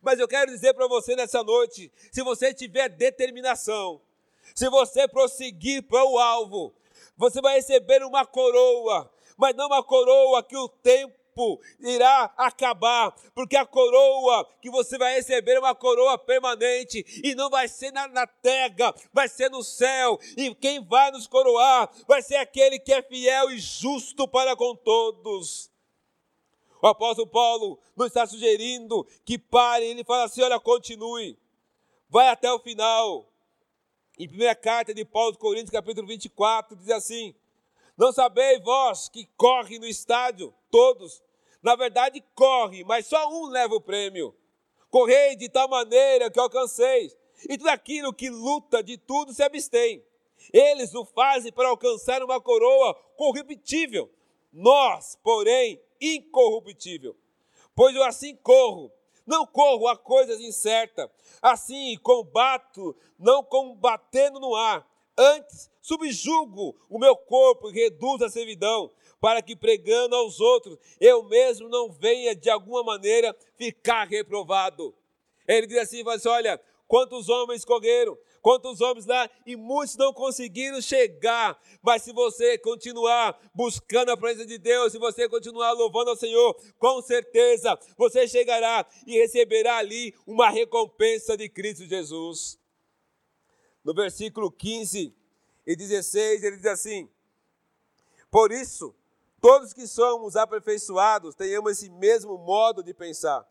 [0.00, 4.00] Mas eu quero dizer para você nessa noite: se você tiver determinação,
[4.54, 6.74] se você prosseguir para o alvo,
[7.16, 13.12] você vai receber uma coroa, mas não uma coroa que o tempo tempo irá acabar,
[13.34, 17.92] porque a coroa que você vai receber é uma coroa permanente e não vai ser
[17.92, 20.18] na, na terra, vai ser no céu.
[20.36, 24.74] E quem vai nos coroar vai ser aquele que é fiel e justo para com
[24.76, 25.70] todos.
[26.80, 31.38] O apóstolo Paulo nos está sugerindo que pare, ele fala assim: olha, continue,
[32.08, 33.28] vai até o final.
[34.16, 37.34] Em primeira carta de Paulo aos Coríntios, capítulo 24, diz assim:
[37.96, 41.22] Não sabeis vós que corre no estádio todos,
[41.64, 44.36] na verdade, corre, mas só um leva o prêmio.
[44.90, 47.16] Correi de tal maneira que alcanceis.
[47.48, 50.04] E tudo aquilo que luta de tudo se abstém.
[50.52, 54.10] Eles o fazem para alcançar uma coroa corruptível.
[54.52, 57.16] Nós, porém, incorruptível.
[57.74, 58.92] Pois eu assim corro,
[59.26, 61.08] não corro a coisas incertas.
[61.40, 64.86] Assim combato, não combatendo no ar.
[65.16, 68.90] Antes subjugo o meu corpo e reduzo a servidão,
[69.24, 74.94] para que pregando aos outros, eu mesmo não venha de alguma maneira ficar reprovado.
[75.48, 80.78] Ele diz assim, assim olha, quantos homens correram, quantos homens lá, e muitos não conseguiram
[80.82, 81.58] chegar.
[81.82, 86.54] Mas se você continuar buscando a presença de Deus, se você continuar louvando ao Senhor,
[86.78, 92.58] com certeza você chegará e receberá ali uma recompensa de Cristo Jesus.
[93.82, 95.16] No versículo 15
[95.66, 97.08] e 16, ele diz assim:
[98.30, 98.94] Por isso,
[99.44, 103.46] Todos que somos aperfeiçoados tenhamos esse mesmo modo de pensar.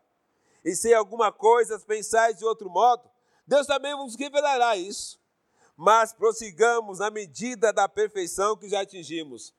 [0.64, 3.08] E se alguma coisa pensais de outro modo,
[3.46, 5.20] Deus também vos revelará isso.
[5.76, 9.54] Mas prossigamos na medida da perfeição que já atingimos.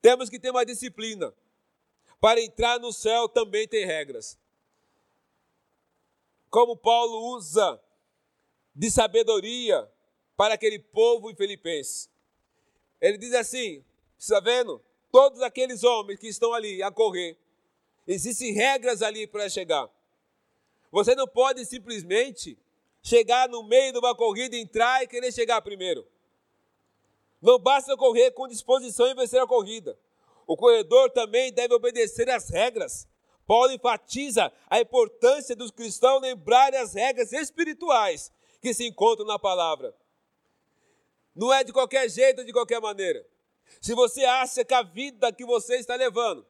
[0.00, 1.34] Temos que ter uma disciplina.
[2.20, 4.38] Para entrar no céu também tem regras.
[6.48, 7.82] Como Paulo usa
[8.72, 9.90] de sabedoria
[10.36, 12.08] para aquele povo em Filipenses.
[13.00, 13.84] Ele diz assim:
[14.16, 14.80] está vendo?
[15.12, 17.38] Todos aqueles homens que estão ali a correr.
[18.08, 19.88] Existem regras ali para chegar.
[20.90, 22.58] Você não pode simplesmente
[23.02, 26.06] chegar no meio de uma corrida, entrar e querer chegar primeiro.
[27.40, 29.98] Não basta correr com disposição e vencer a corrida.
[30.46, 33.06] O corredor também deve obedecer às regras.
[33.46, 39.94] Paulo enfatiza a importância dos cristãos lembrarem as regras espirituais que se encontram na palavra.
[41.34, 43.26] Não é de qualquer jeito, de qualquer maneira.
[43.80, 46.46] Se você acha que a vida que você está levando,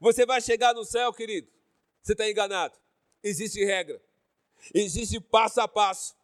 [0.00, 1.48] você vai chegar no céu, querido,
[2.02, 2.76] você está enganado.
[3.22, 4.00] Existe regra,
[4.74, 6.14] existe passo a passo,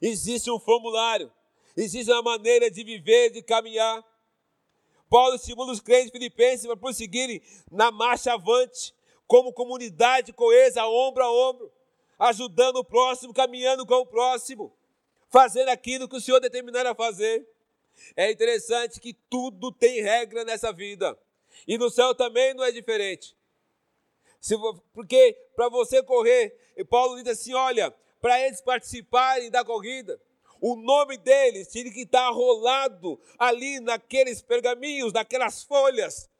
[0.00, 1.32] existe um formulário,
[1.76, 4.04] existe uma maneira de viver, de caminhar.
[5.08, 8.94] Paulo estimula os crentes filipenses para prosseguirem na marcha avante,
[9.26, 11.72] como comunidade coesa, ombro a ombro,
[12.18, 14.76] ajudando o próximo, caminhando com o próximo,
[15.30, 17.48] fazendo aquilo que o Senhor determinar a fazer.
[18.16, 21.18] É interessante que tudo tem regra nessa vida.
[21.66, 23.36] E no céu também não é diferente.
[24.40, 24.56] Se,
[24.92, 26.56] porque para você correr,
[26.88, 30.20] Paulo diz assim: olha, para eles participarem da corrida,
[30.60, 36.30] o nome deles tinha que estar rolado ali naqueles pergaminhos, naquelas folhas.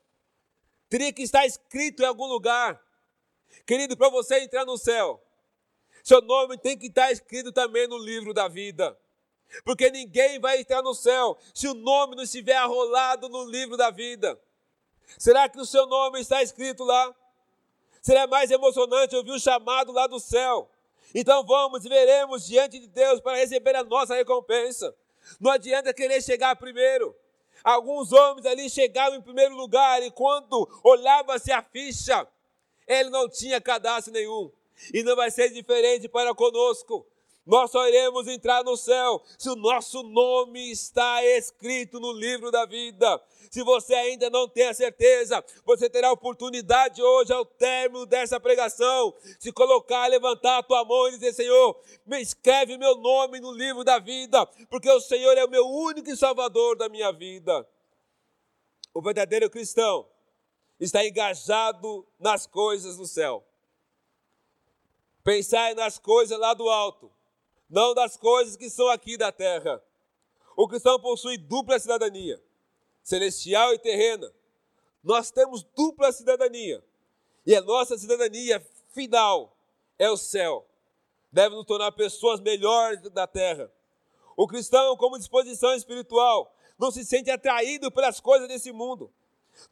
[0.89, 2.81] Teria que estar escrito em algum lugar.
[3.67, 5.23] Querido, para você entrar no céu,
[6.05, 8.97] seu nome tem que estar escrito também no livro da vida.
[9.65, 13.91] Porque ninguém vai entrar no céu se o nome não estiver arrolado no livro da
[13.91, 14.41] vida.
[15.19, 17.15] Será que o seu nome está escrito lá?
[18.01, 20.69] Será mais emocionante ouvir o chamado lá do céu.
[21.15, 24.95] Então vamos e veremos diante de Deus para receber a nossa recompensa.
[25.41, 27.15] Não adianta querer chegar primeiro.
[27.63, 32.27] Alguns homens ali chegavam em primeiro lugar e quando olhava-se a ficha,
[32.89, 34.51] ele não tinha cadastro nenhum.
[34.93, 37.07] E não vai ser diferente para conosco.
[37.45, 42.65] Nós só iremos entrar no céu se o nosso nome está escrito no livro da
[42.65, 43.21] vida.
[43.51, 48.39] Se você ainda não tem a certeza, você terá a oportunidade hoje, ao término dessa
[48.39, 51.77] pregação, se colocar, levantar a tua mão e dizer: Senhor,
[52.07, 56.09] me escreve meu nome no livro da vida, porque o Senhor é o meu único
[56.09, 57.69] e salvador da minha vida.
[58.95, 60.09] O verdadeiro cristão
[60.79, 63.45] está engajado nas coisas do céu.
[65.25, 67.11] Pensar nas coisas lá do alto
[67.73, 69.83] não das coisas que são aqui da terra.
[70.55, 72.41] O cristão possui dupla cidadania,
[73.03, 74.31] celestial e terrena.
[75.03, 76.85] Nós temos dupla cidadania.
[77.47, 79.57] E a nossa cidadania final
[79.99, 80.67] é o céu.
[81.33, 83.73] Deve nos tornar pessoas melhores da terra.
[84.37, 89.11] O cristão, como disposição espiritual, não se sente atraído pelas coisas desse mundo.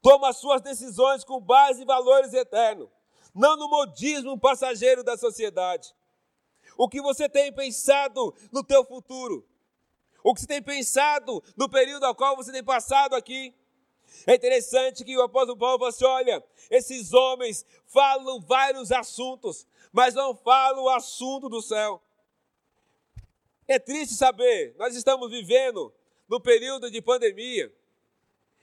[0.01, 2.89] Toma suas decisões com base em valores eternos,
[3.35, 5.95] não no modismo passageiro da sociedade.
[6.81, 9.47] O que você tem pensado no teu futuro?
[10.25, 13.55] O que você tem pensado no período ao qual você tem passado aqui?
[14.27, 20.15] É interessante que o apóstolo Paulo falou assim: olha, esses homens falam vários assuntos, mas
[20.15, 22.03] não falam o assunto do céu.
[23.69, 25.93] É triste saber, nós estamos vivendo
[26.27, 27.71] no período de pandemia,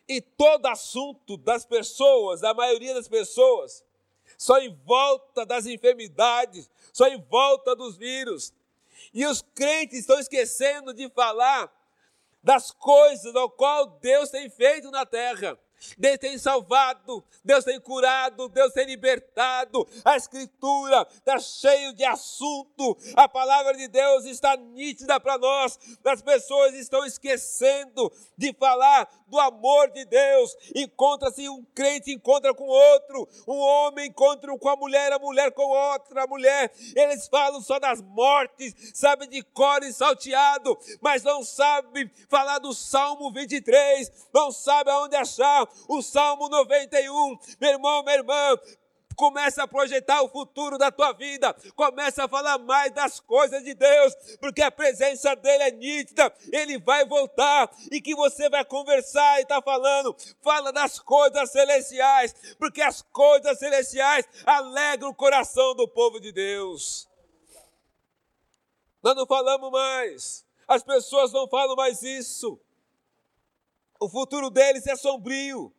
[0.07, 3.85] e todo assunto das pessoas, da maioria das pessoas,
[4.37, 8.53] só em volta das enfermidades, só em volta dos vírus.
[9.13, 11.73] E os crentes estão esquecendo de falar
[12.43, 15.59] das coisas ao qual Deus tem feito na terra.
[15.97, 19.87] Deus tem salvado, Deus tem curado, Deus tem libertado.
[20.03, 22.97] A Escritura está cheio de assunto.
[23.15, 25.77] A palavra de Deus está nítida para nós.
[26.05, 30.55] As pessoas estão esquecendo de falar do amor de Deus.
[30.75, 35.63] Encontra-se um crente encontra com outro, um homem encontra com a mulher, a mulher com
[35.63, 36.71] outra mulher.
[36.95, 42.73] Eles falam só das mortes, sabem de cor e salteado, mas não sabem falar do
[42.73, 47.37] Salmo 23, não sabem aonde achar o Salmo 91.
[47.59, 48.57] Meu irmão, minha irmã,
[49.17, 53.73] começa a projetar o futuro da tua vida, começa a falar mais das coisas de
[53.73, 59.39] Deus, porque a presença dele é nítida, ele vai voltar e que você vai conversar
[59.39, 65.87] e está falando, fala das coisas celestiais, porque as coisas celestiais alegram o coração do
[65.87, 67.09] povo de Deus.
[69.01, 72.59] Nós não falamos mais, as pessoas não falam mais isso.
[73.99, 75.73] O futuro deles é sombrio.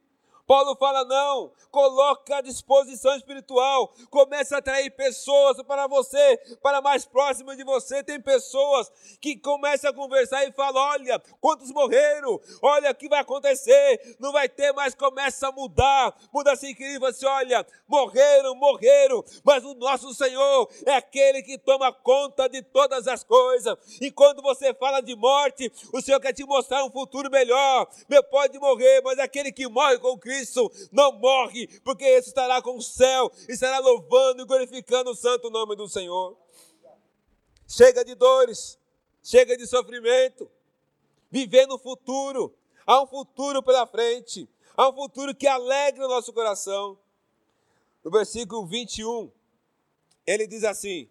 [0.49, 7.05] Paulo fala: não, coloca à disposição espiritual, começa a atrair pessoas para você, para mais
[7.05, 8.03] próximo de você.
[8.03, 8.91] Tem pessoas
[9.21, 14.33] que começam a conversar e falam: olha, quantos morreram, olha o que vai acontecer, não
[14.33, 19.75] vai ter mais, começa a mudar, muda assim, querido, você olha, morreram, morreram, mas o
[19.75, 23.77] nosso Senhor é aquele que toma conta de todas as coisas.
[24.01, 27.87] E quando você fala de morte, o Senhor quer te mostrar um futuro melhor.
[28.09, 32.63] Meu pode morrer, mas aquele que morre com Cristo Cristo não morre, porque esse estará
[32.63, 36.37] com o céu, estará louvando e glorificando o santo nome do Senhor.
[37.67, 38.79] Chega de dores,
[39.23, 40.51] chega de sofrimento,
[41.31, 42.55] viver no futuro.
[42.87, 46.99] Há um futuro pela frente, há um futuro que alegra o nosso coração.
[48.05, 49.31] No versículo 21,
[50.27, 51.11] ele diz assim: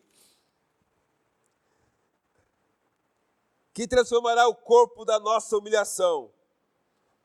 [3.73, 6.32] que transformará o corpo da nossa humilhação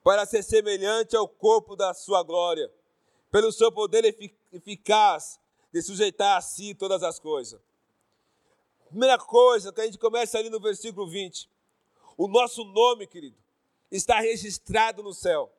[0.03, 2.70] para ser semelhante ao corpo da sua glória,
[3.30, 4.05] pelo seu poder
[4.53, 5.38] eficaz
[5.72, 7.61] de sujeitar a si todas as coisas.
[8.88, 11.48] Primeira coisa que a gente começa ali no versículo 20.
[12.16, 13.36] O nosso nome, querido,
[13.90, 15.50] está registrado no céu.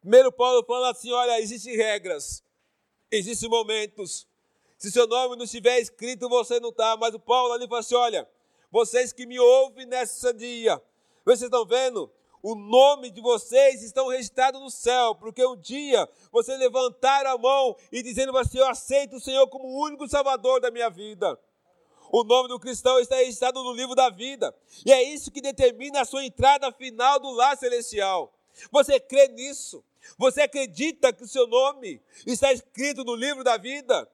[0.00, 2.44] Primeiro Paulo fala assim: olha, existem regras,
[3.10, 4.28] existem momentos.
[4.78, 6.96] Se seu nome não estiver escrito, você não está.
[6.96, 8.28] Mas o Paulo ali fala assim: olha,
[8.70, 10.80] vocês que me ouvem nessa dia,
[11.24, 12.12] vocês estão vendo?
[12.46, 17.74] O nome de vocês estão registrados no céu, porque um dia você levantar a mão
[17.90, 21.40] e dizendo assim: Eu aceito o Senhor como o único Salvador da minha vida.
[22.12, 24.54] O nome do cristão está registrado no livro da vida.
[24.84, 28.30] E é isso que determina a sua entrada final do lar celestial.
[28.70, 29.82] Você crê nisso?
[30.18, 34.06] Você acredita que o seu nome está escrito no livro da vida?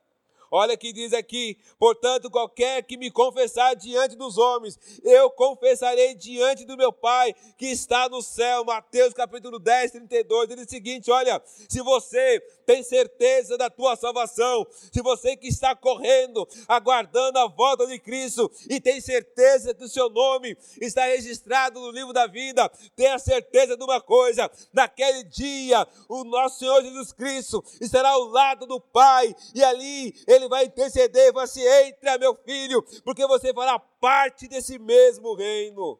[0.50, 6.64] Olha que diz aqui: portanto, qualquer que me confessar diante dos homens, eu confessarei diante
[6.64, 8.64] do meu Pai que está no céu.
[8.64, 10.48] Mateus capítulo 10, 32.
[10.48, 15.76] Diz o seguinte: olha, se você tem certeza da tua salvação, se você que está
[15.76, 21.80] correndo, aguardando a volta de Cristo e tem certeza que o seu nome está registrado
[21.80, 27.12] no livro da vida, tenha certeza de uma coisa: naquele dia, o nosso Senhor Jesus
[27.12, 31.62] Cristo estará ao lado do Pai e ali ele ele vai interceder e vai assim:
[31.62, 35.98] entra, meu filho, porque você fará parte desse mesmo reino.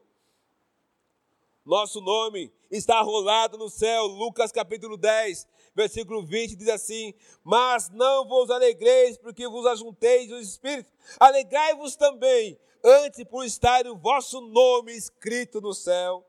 [1.64, 7.14] Nosso nome está rolado no céu, Lucas capítulo 10, versículo 20 diz assim:
[7.45, 13.97] Mas não vos alegreis, porque vos ajunteis o Espírito, alegrai-vos também, antes por estar o
[13.97, 16.26] vosso nome escrito no céu.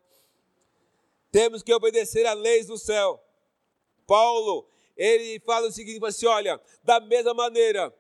[1.32, 3.24] Temos que obedecer às leis do céu.
[4.06, 7.94] Paulo, ele fala o seguinte: assim, olha, da mesma maneira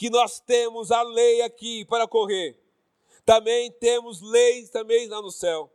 [0.00, 2.58] que nós temos a lei aqui para correr.
[3.22, 5.70] Também temos leis também lá no céu.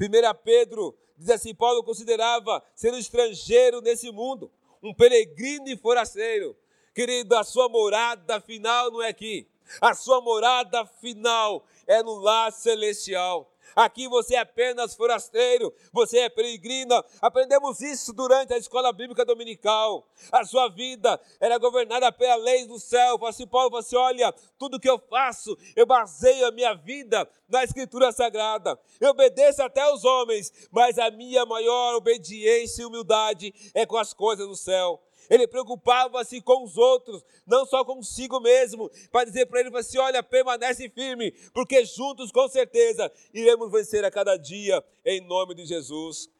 [0.00, 0.06] 1
[0.44, 6.56] Pedro diz assim: Paulo considerava ser um estrangeiro nesse mundo, um peregrino e forasteiro.
[6.94, 9.48] Querido, a sua morada final não é aqui.
[9.80, 13.52] A sua morada final é no lar celestial.
[13.74, 17.04] Aqui você é apenas forasteiro, você é peregrina.
[17.20, 20.06] Aprendemos isso durante a escola bíblica dominical.
[20.30, 23.24] A sua vida era governada pela lei do céu.
[23.26, 27.64] Assim, Paulo falou assim: olha, tudo que eu faço, eu baseio a minha vida na
[27.64, 28.78] Escritura Sagrada.
[29.00, 34.12] Eu obedeço até aos homens, mas a minha maior obediência e humildade é com as
[34.12, 35.00] coisas do céu.
[35.28, 40.22] Ele preocupava-se com os outros, não só consigo mesmo, para dizer para ele assim: olha,
[40.22, 46.30] permanece firme, porque juntos com certeza iremos vencer a cada dia, em nome de Jesus.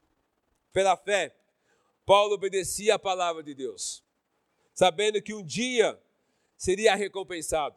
[0.72, 1.34] Pela fé,
[2.04, 4.04] Paulo obedecia a palavra de Deus,
[4.74, 5.98] sabendo que um dia
[6.56, 7.76] seria recompensado.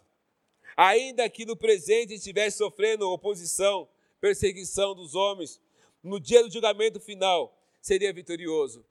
[0.78, 3.89] Ainda que no presente estivesse sofrendo oposição,
[4.22, 5.60] perseguição dos homens,
[6.03, 8.86] no dia do julgamento final seria vitorioso.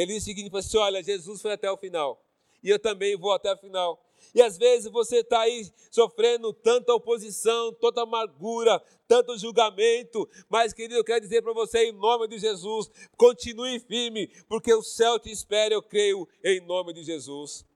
[0.00, 2.24] Ele diz o seguinte: assim, olha, Jesus foi até o final.
[2.62, 4.02] E eu também vou até o final.
[4.34, 10.26] E às vezes você está aí sofrendo tanta oposição, tanta amargura, tanto julgamento.
[10.48, 14.82] Mas, querido, eu quero dizer para você, em nome de Jesus, continue firme, porque o
[14.82, 17.66] céu te espera, eu creio, em nome de Jesus.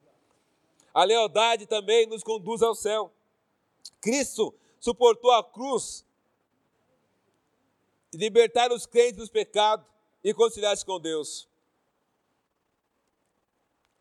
[0.94, 3.12] A lealdade também nos conduz ao céu.
[4.00, 6.06] Cristo suportou a cruz,
[8.14, 9.84] libertar os crentes dos pecados
[10.22, 11.52] e conciliar-se com Deus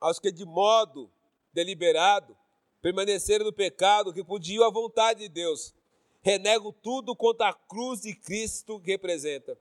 [0.03, 1.09] aos que de modo
[1.53, 2.35] deliberado
[2.81, 5.73] permaneceram no pecado, que podiam a vontade de Deus,
[6.21, 9.57] renegam tudo quanto a cruz de Cristo representa.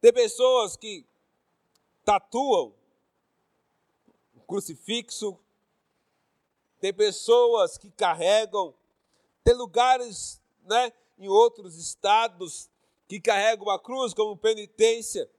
[0.00, 1.06] Tem pessoas que
[2.04, 2.74] tatuam
[4.34, 5.38] um crucifixo,
[6.80, 8.74] tem pessoas que carregam,
[9.44, 12.68] tem lugares, né, em outros estados
[13.06, 15.30] que carregam a cruz como penitência.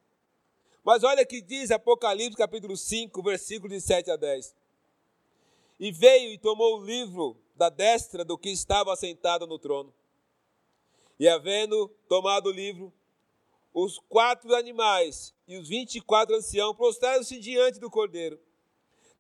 [0.87, 4.55] Mas olha que diz Apocalipse capítulo 5, versículos de 7 a 10.
[5.77, 9.93] E veio e tomou o livro da destra do que estava sentado no trono.
[11.19, 12.93] E havendo tomado o livro,
[13.73, 18.39] os quatro animais e os vinte e quatro anciãos prostraram-se diante do cordeiro,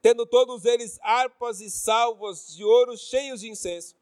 [0.01, 3.93] tendo todos eles harpas e salvas de ouro cheios de incenso,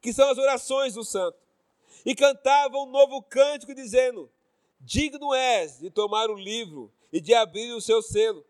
[0.00, 1.36] que são as orações do santo.
[2.06, 4.30] E cantavam um novo cântico, dizendo:
[4.84, 8.44] Digno és de tomar o livro e de abrir o seu selo,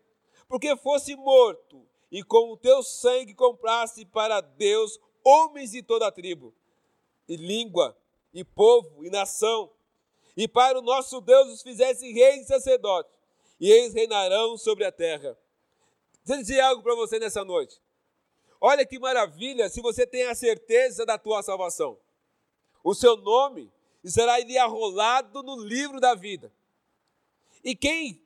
[0.49, 6.11] porque fosse morto e com o teu sangue comprasse para Deus homens de toda a
[6.11, 6.53] tribo,
[7.25, 7.97] e língua,
[8.33, 9.71] e povo, e nação,
[10.35, 13.17] e para o nosso Deus os fizesse reis e sacerdotes,
[13.57, 15.37] e eles reinarão sobre a terra.
[16.25, 17.81] Deixa eu dizer algo para você nessa noite.
[18.59, 21.97] Olha que maravilha se você tem a certeza da tua salvação.
[22.83, 23.71] O seu nome
[24.11, 26.51] será arrolado no livro da vida.
[27.63, 28.21] E quem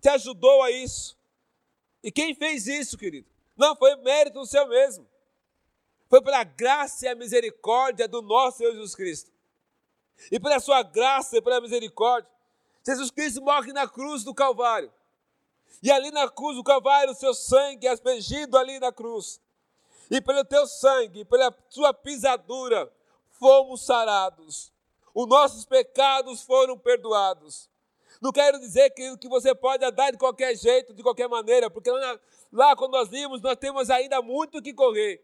[0.00, 1.16] te ajudou a isso?
[2.02, 3.28] E quem fez isso, querido?
[3.56, 5.06] Não foi mérito seu mesmo.
[6.08, 9.32] Foi pela graça e a misericórdia do nosso Senhor Jesus Cristo.
[10.30, 12.30] E pela sua graça e pela misericórdia,
[12.84, 14.92] Jesus Cristo morre na cruz do Calvário.
[15.82, 19.40] E ali na cruz do Calvário, o seu sangue é aspergido ali na cruz.
[20.10, 22.92] E pelo teu sangue, pela sua pisadura,
[23.30, 24.71] fomos sarados.
[25.14, 27.70] Os nossos pecados foram perdoados.
[28.20, 31.90] Não quero dizer que, que você pode andar de qualquer jeito, de qualquer maneira, porque
[31.90, 32.20] lá,
[32.52, 35.20] lá quando nós vimos, nós temos ainda muito que correr.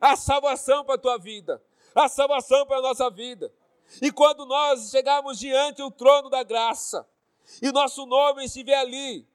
[0.00, 1.62] A salvação para a tua vida,
[1.94, 3.52] a salvação para a nossa vida.
[4.02, 7.06] E quando nós chegarmos diante do trono da graça,
[7.62, 9.26] e nosso nome estiver ali,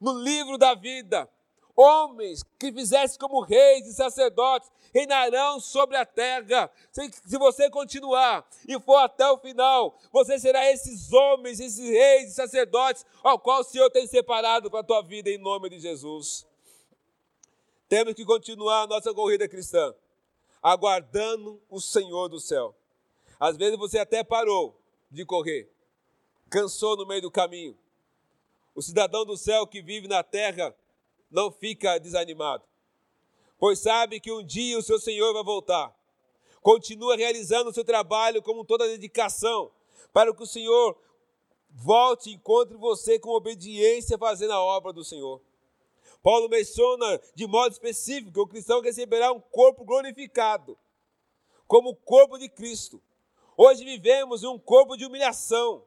[0.00, 1.28] no livro da vida,
[1.74, 6.70] homens que fizessem como reis e sacerdotes reinarão sobre a terra.
[6.92, 12.34] Se, você continuar e for até o final, você será esses homens, esses reis e
[12.34, 16.46] sacerdotes ao qual o Senhor tem separado para a tua vida em nome de Jesus.
[17.88, 19.94] Temos que continuar a nossa corrida cristã,
[20.62, 22.74] aguardando o Senhor do céu.
[23.38, 24.80] Às vezes você até parou
[25.10, 25.70] de correr,
[26.48, 27.76] cansou no meio do caminho.
[28.74, 30.74] O cidadão do céu que vive na terra
[31.30, 32.64] não fica desanimado,
[33.62, 35.96] pois sabe que um dia o seu Senhor vai voltar.
[36.60, 39.70] Continua realizando o seu trabalho com toda a dedicação,
[40.12, 41.00] para que o Senhor
[41.70, 45.40] volte e encontre você com obediência fazendo a obra do Senhor.
[46.24, 50.76] Paulo menciona de modo específico que o cristão receberá um corpo glorificado,
[51.68, 53.00] como o corpo de Cristo.
[53.56, 55.86] Hoje vivemos em um corpo de humilhação,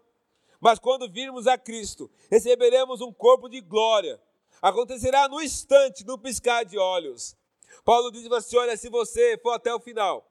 [0.62, 4.18] mas quando virmos a Cristo, receberemos um corpo de glória,
[4.62, 7.36] acontecerá no instante, no piscar de olhos.
[7.84, 10.30] Paulo diz assim: olha, se você for até o final,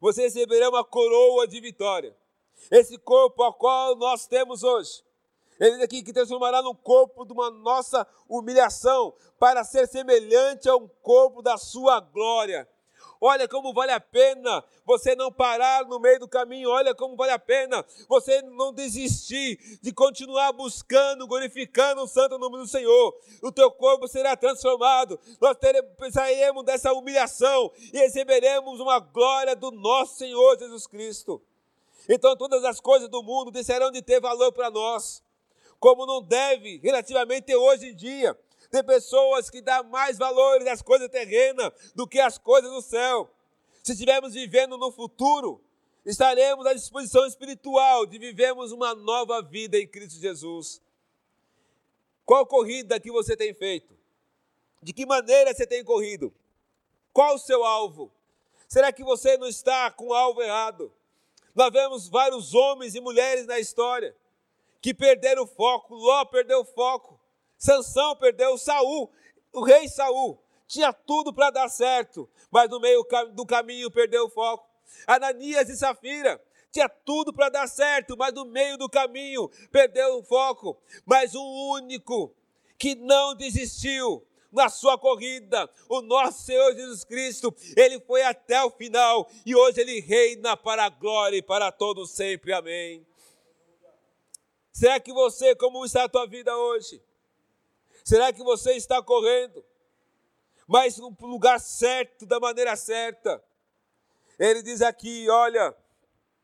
[0.00, 2.16] você receberá uma coroa de vitória.
[2.70, 5.04] Esse corpo ao qual nós temos hoje,
[5.60, 10.76] ele diz aqui que transformará num corpo de uma nossa humilhação, para ser semelhante a
[10.76, 12.68] um corpo da sua glória.
[13.20, 16.70] Olha como vale a pena você não parar no meio do caminho.
[16.70, 22.58] Olha como vale a pena você não desistir de continuar buscando, glorificando o santo nome
[22.58, 23.14] do Senhor.
[23.42, 25.18] O teu corpo será transformado.
[25.40, 31.42] Nós teremos, sairemos dessa humilhação e receberemos uma glória do nosso Senhor Jesus Cristo.
[32.08, 35.22] Então todas as coisas do mundo deixarão de ter valor para nós,
[35.78, 38.38] como não deve relativamente hoje em dia.
[38.70, 43.30] Tem pessoas que dão mais valor às coisas terrenas do que às coisas do céu.
[43.82, 45.62] Se estivermos vivendo no futuro,
[46.04, 50.82] estaremos à disposição espiritual de vivermos uma nova vida em Cristo Jesus.
[52.26, 53.96] Qual corrida que você tem feito?
[54.82, 56.32] De que maneira você tem corrido?
[57.12, 58.12] Qual o seu alvo?
[58.68, 60.92] Será que você não está com o alvo errado?
[61.54, 64.14] Nós vemos vários homens e mulheres na história
[64.80, 65.94] que perderam o foco.
[65.94, 67.17] Ló perdeu o foco.
[67.58, 69.10] Sansão perdeu Saul,
[69.52, 70.40] o rei Saul.
[70.66, 74.68] Tinha tudo para dar certo, mas no meio do caminho perdeu o foco.
[75.06, 76.40] Ananias e Safira
[76.70, 80.80] tinha tudo para dar certo, mas no meio do caminho perdeu o foco.
[81.04, 81.42] Mas o
[81.74, 82.34] único
[82.78, 88.70] que não desistiu na sua corrida, o nosso Senhor Jesus Cristo, ele foi até o
[88.70, 92.52] final e hoje ele reina para a glória e para todos sempre.
[92.52, 93.06] Amém.
[94.72, 97.02] Será que você, como está a tua vida hoje?
[98.08, 99.62] Será que você está correndo?
[100.66, 103.44] Mas no lugar certo, da maneira certa.
[104.38, 105.76] Ele diz aqui, olha,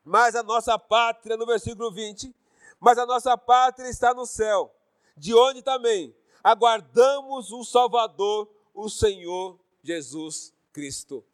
[0.04, 2.36] mas a nossa pátria, no versículo 20,
[2.78, 4.76] mas a nossa pátria está no céu,
[5.16, 11.24] de onde também aguardamos o Salvador, o Senhor Jesus Cristo.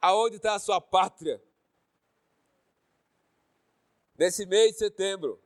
[0.00, 1.40] Aonde está a sua pátria?
[4.18, 5.40] Nesse mês de setembro,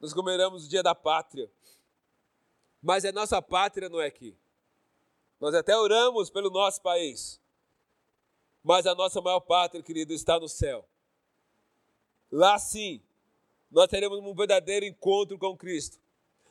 [0.00, 1.48] nós comemoramos o Dia da Pátria
[2.84, 4.36] mas a nossa pátria não é aqui.
[5.40, 7.40] Nós até oramos pelo nosso país,
[8.62, 10.86] mas a nossa maior pátria, querido, está no céu.
[12.30, 13.02] Lá sim,
[13.70, 15.98] nós teremos um verdadeiro encontro com Cristo.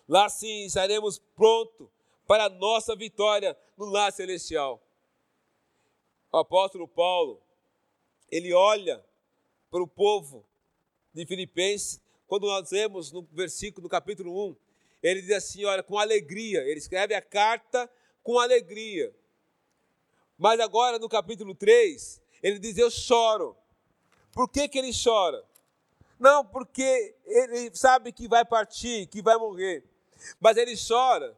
[0.10, 1.88] Lá sim, estaremos prontos
[2.26, 4.82] para a nossa vitória no lar celestial.
[6.32, 7.44] O apóstolo Paulo,
[8.32, 9.06] ele olha
[9.70, 10.44] para o povo
[11.14, 14.63] de Filipenses, quando nós vemos no versículo, no capítulo 1,
[15.04, 16.62] ele diz assim: olha, com alegria.
[16.62, 17.90] Ele escreve a carta
[18.24, 19.14] com alegria.
[20.38, 23.56] Mas agora no capítulo 3, ele diz: Eu choro.
[24.32, 25.44] Por que, que ele chora?
[26.18, 29.84] Não porque ele sabe que vai partir, que vai morrer.
[30.40, 31.38] Mas ele chora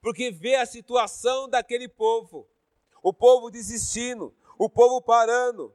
[0.00, 2.46] porque vê a situação daquele povo.
[3.02, 5.74] O povo desistindo, o povo parando,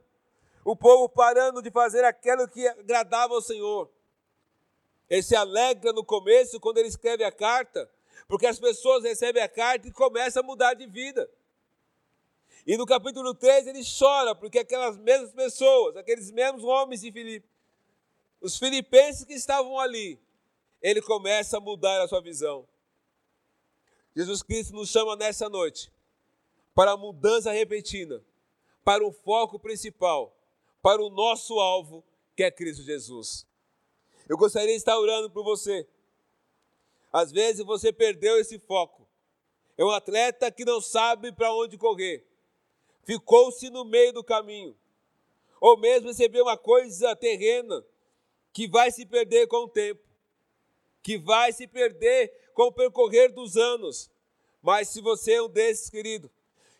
[0.63, 3.89] o povo parando de fazer aquilo que agradava ao Senhor.
[5.09, 7.89] Ele se alegra no começo, quando ele escreve a carta,
[8.27, 11.29] porque as pessoas recebem a carta e começam a mudar de vida.
[12.65, 17.47] E no capítulo 3 ele chora, porque aquelas mesmas pessoas, aqueles mesmos homens de Filipe,
[18.39, 20.19] os filipenses que estavam ali,
[20.81, 22.67] ele começa a mudar a sua visão.
[24.15, 25.91] Jesus Cristo nos chama nessa noite
[26.73, 28.23] para a mudança repentina,
[28.83, 30.35] para o foco principal,
[30.81, 32.03] para o nosso alvo,
[32.35, 33.45] que é Cristo Jesus.
[34.27, 35.87] Eu gostaria de estar orando por você.
[37.11, 39.07] Às vezes você perdeu esse foco.
[39.77, 42.25] É um atleta que não sabe para onde correr.
[43.03, 44.75] Ficou-se no meio do caminho.
[45.59, 47.83] Ou mesmo recebeu uma coisa terrena
[48.51, 50.01] que vai se perder com o tempo.
[51.01, 54.09] Que vai se perder com o percorrer dos anos.
[54.61, 56.31] Mas se você é um desses, querido,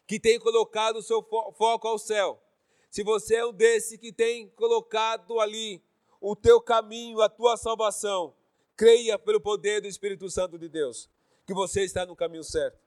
[0.08, 2.42] que tem colocado o seu foco ao céu,
[2.90, 5.84] se você é um desses que tem colocado ali
[6.24, 8.34] o teu caminho, a tua salvação,
[8.78, 11.10] creia pelo poder do Espírito Santo de Deus,
[11.46, 12.80] que você está no caminho certo.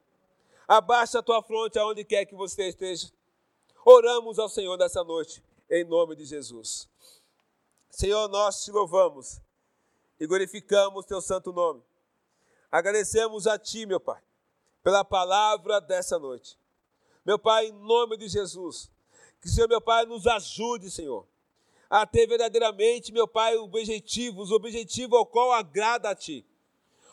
[0.66, 3.12] Abaixa a tua fronte aonde quer que você esteja.
[3.84, 6.89] Oramos ao Senhor nessa noite, em nome de Jesus.
[7.91, 9.39] Senhor, nós te louvamos
[10.18, 11.82] e glorificamos teu santo nome.
[12.72, 14.22] Agradecemos a ti, meu Pai,
[14.82, 16.59] pela palavra dessa noite.
[17.22, 18.91] Meu Pai, em nome de Jesus,
[19.43, 21.28] que o Senhor, meu Pai, nos ajude, Senhor,
[21.89, 26.45] a ter verdadeiramente, meu Pai, objetivos, objetivo ao qual agrada a Ti.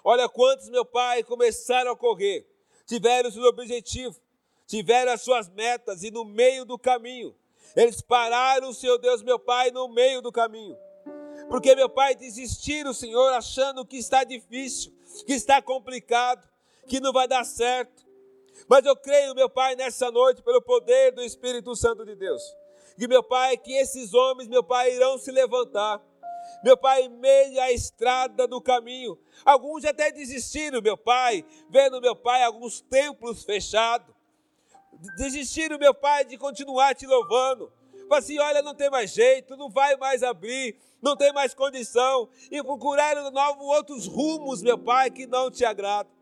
[0.04, 2.46] Olha quantos, meu Pai, começaram a correr,
[2.86, 4.20] tiveram o seu objetivo,
[4.68, 7.36] tiveram as suas metas e no meio do caminho,
[7.76, 10.78] eles pararam, Senhor Deus, meu Pai, no meio do caminho.
[11.50, 14.94] Porque, meu Pai, desistiram, Senhor, achando que está difícil,
[15.26, 16.48] que está complicado,
[16.88, 18.06] que não vai dar certo.
[18.68, 22.44] Mas eu creio, meu Pai, nessa noite, pelo poder do Espírito Santo de Deus
[22.96, 26.02] que, meu Pai, que esses homens, meu Pai, irão se levantar.
[26.64, 29.18] Meu Pai, em meio à estrada do caminho.
[29.44, 34.14] Alguns até desistiram, meu Pai, vendo, meu Pai, alguns templos fechados.
[35.18, 37.72] Desistiram, meu Pai, de continuar te louvando.
[37.92, 42.30] Falaram assim: olha, não tem mais jeito, não vai mais abrir, não tem mais condição.
[42.52, 46.14] E procuraram novos outros rumos, meu Pai, que não te agradam.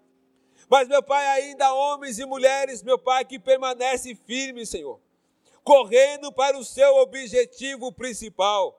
[0.70, 5.00] Mas, meu Pai, ainda homens e mulheres, meu Pai, que permanecem firmes, Senhor
[5.64, 8.78] correndo para o seu objetivo principal.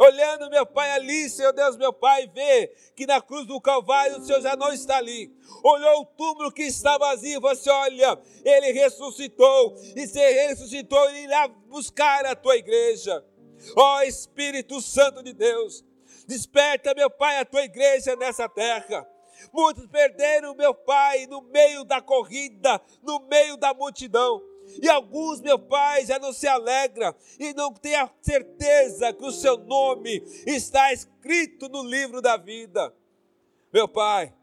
[0.00, 4.24] Olhando, meu Pai, ali, Senhor Deus, meu Pai, vê que na cruz do Calvário o
[4.24, 5.36] Senhor já não está ali.
[5.64, 11.22] Olhou o túmulo que está vazio, você olha, ele ressuscitou, e se ele ressuscitou, ele
[11.22, 13.24] irá buscar a tua igreja.
[13.76, 15.84] Ó oh, Espírito Santo de Deus,
[16.28, 19.04] desperta, meu Pai, a tua igreja nessa terra.
[19.52, 24.40] Muitos perderam, meu Pai, no meio da corrida, no meio da multidão.
[24.82, 29.32] E alguns, meu Pai, já não se alegram e não têm a certeza que o
[29.32, 32.94] seu nome está escrito no livro da vida.
[33.72, 34.34] Meu Pai,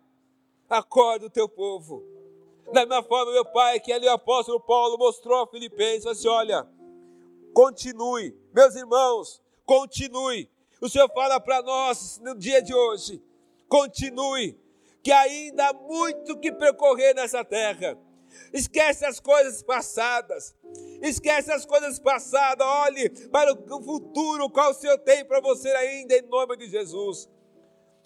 [0.70, 2.04] acorda o teu povo.
[2.74, 6.68] Da mesma forma, meu Pai, que ali o apóstolo Paulo mostrou a Filipenses, assim, olha,
[7.54, 10.50] continue, meus irmãos, continue.
[10.82, 13.22] O Senhor fala para nós no dia de hoje,
[13.70, 14.60] continue,
[15.04, 17.98] que ainda há muito que percorrer nessa terra
[18.54, 20.56] Esquece as coisas passadas.
[21.02, 22.66] Esquece as coisas passadas.
[22.66, 27.30] Olhe para o futuro, qual o Senhor tem para você ainda, em nome de Jesus.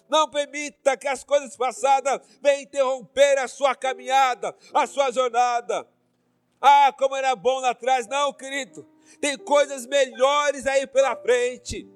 [0.08, 5.86] Não permita que as coisas passadas venham interromper a sua caminhada, a sua jornada.
[6.60, 8.06] Ah, como era bom lá atrás.
[8.06, 8.86] Não, querido.
[9.20, 11.88] Tem coisas melhores aí pela frente.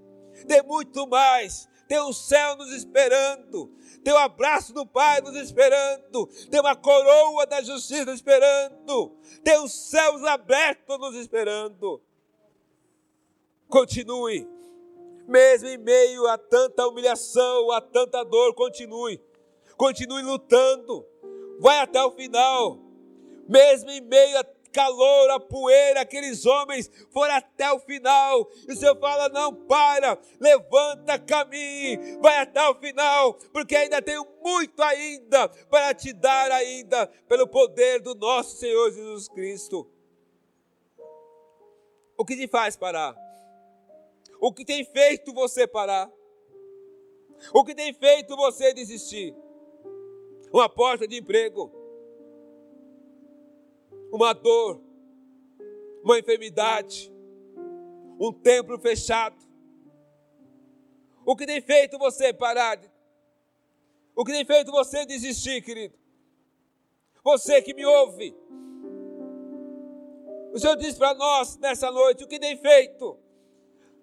[0.46, 1.68] Tem muito mais.
[1.88, 3.70] Tem o céu nos esperando
[4.04, 9.58] tem o abraço do Pai nos esperando, tem uma coroa da justiça nos esperando, tem
[9.64, 12.02] os céus abertos nos esperando.
[13.66, 14.46] Continue,
[15.26, 19.18] mesmo em meio a tanta humilhação, a tanta dor, continue,
[19.74, 21.04] continue lutando,
[21.58, 22.78] vai até o final,
[23.48, 24.44] mesmo em meio a
[24.74, 28.50] calor, a poeira, aqueles homens foram até o final.
[28.68, 34.26] E o Senhor fala: não para, levanta, caminhe, vai até o final, porque ainda tenho
[34.42, 39.88] muito ainda para te dar ainda, pelo poder do nosso Senhor Jesus Cristo.
[42.18, 43.16] O que te faz parar?
[44.40, 46.10] O que tem feito você parar?
[47.52, 49.34] O que tem feito você desistir?
[50.54, 51.68] uma porta de emprego,
[54.14, 54.80] uma dor,
[56.04, 57.12] uma enfermidade,
[58.20, 59.36] um templo fechado.
[61.26, 62.78] O que tem feito você parar?
[64.14, 65.98] O que tem feito você desistir, querido?
[67.24, 68.36] Você que me ouve.
[70.52, 73.18] O Senhor diz para nós nessa noite o que tem feito.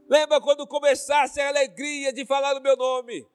[0.09, 3.26] Lembra quando começasse a alegria de falar o meu nome?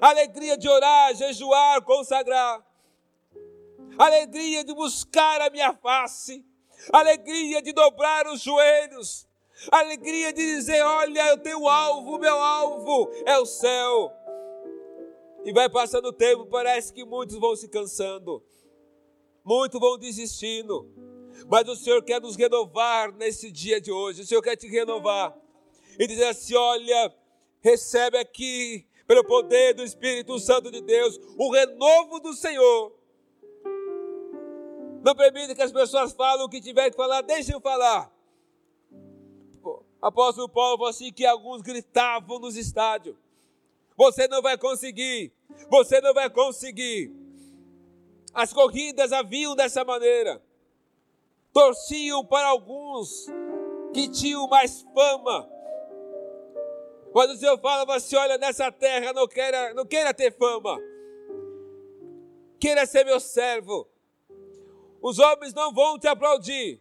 [0.00, 2.64] A alegria de orar, jejuar, consagrar.
[3.98, 6.44] Alegria de buscar a minha face.
[6.92, 9.28] Alegria de dobrar os joelhos.
[9.70, 14.12] Alegria de dizer: Olha, eu tenho alvo, meu alvo é o céu.
[15.44, 18.42] E vai passando o tempo, parece que muitos vão se cansando,
[19.44, 20.88] muitos vão desistindo.
[21.48, 24.22] Mas o Senhor quer nos renovar nesse dia de hoje.
[24.22, 25.36] O Senhor quer te renovar
[25.98, 27.14] e dizer assim: olha,
[27.60, 32.99] recebe aqui, pelo poder do Espírito Santo de Deus, o renovo do Senhor.
[35.02, 38.12] Não permita que as pessoas falem o que tiver que falar, deixem falar.
[40.00, 43.16] Apóstolo Paulo falou assim que alguns gritavam nos estádios.
[43.96, 45.32] Você não vai conseguir.
[45.68, 47.14] Você não vai conseguir.
[48.32, 50.42] As corridas haviam dessa maneira.
[51.52, 53.26] Torciam para alguns
[53.92, 55.50] que tinham mais fama.
[57.12, 60.78] Mas o Senhor fala assim: olha, nessa terra não queira, não queira ter fama.
[62.58, 63.89] Queira ser meu servo.
[65.02, 66.80] Os homens não vão te aplaudir,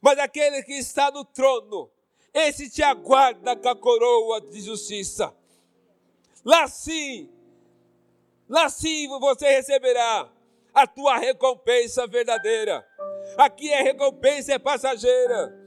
[0.00, 1.90] mas aquele que está no trono,
[2.32, 5.34] esse te aguarda com a coroa de justiça.
[6.44, 7.28] Lá sim,
[8.48, 10.30] lá sim você receberá
[10.72, 12.86] a tua recompensa verdadeira.
[13.36, 15.59] Aqui é recompensa é passageira.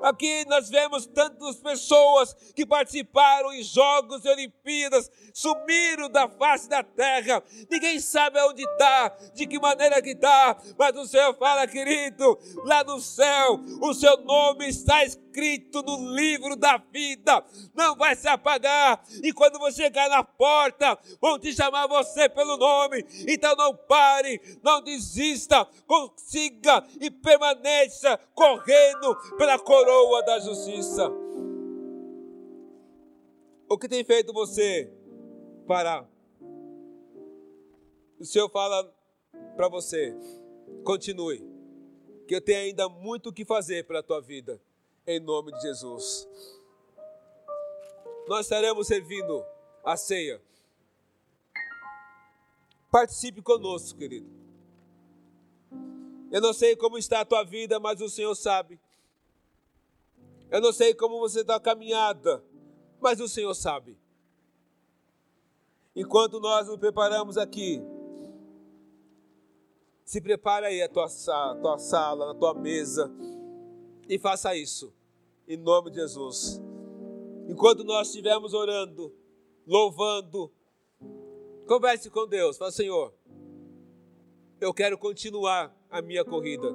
[0.00, 6.82] Aqui nós vemos tantas pessoas que participaram em Jogos e Olimpíadas, sumiram da face da
[6.82, 7.42] terra.
[7.70, 12.82] Ninguém sabe onde está, de que maneira que está, mas o Senhor fala, querido, lá
[12.84, 15.27] no céu, o seu nome está escrito
[15.82, 19.02] no livro da vida, não vai se apagar.
[19.22, 23.04] E quando você chegar na porta, vão te chamar você pelo nome.
[23.26, 31.10] Então não pare, não desista, consiga e permaneça correndo pela coroa da justiça.
[33.68, 34.90] O que tem feito você
[35.66, 36.08] parar?
[38.18, 38.92] O Senhor fala
[39.56, 40.16] para você:
[40.84, 41.44] continue,
[42.26, 44.60] que eu tenho ainda muito o que fazer pela tua vida,
[45.08, 46.28] em nome de Jesus.
[48.28, 49.42] Nós estaremos servindo
[49.82, 50.40] a ceia.
[52.90, 54.28] Participe conosco, querido.
[56.30, 58.78] Eu não sei como está a tua vida, mas o Senhor sabe.
[60.50, 62.44] Eu não sei como você está caminhada,
[63.00, 63.98] mas o Senhor sabe.
[65.96, 67.80] Enquanto nós nos preparamos aqui,
[70.04, 73.10] se prepara aí a tua, a tua sala, a tua mesa
[74.06, 74.92] e faça isso,
[75.48, 76.62] em nome de Jesus.
[77.48, 79.12] Enquanto nós estivermos orando,
[79.66, 80.52] louvando,
[81.66, 83.14] converse com Deus, fala, Senhor,
[84.60, 86.68] eu quero continuar a minha corrida.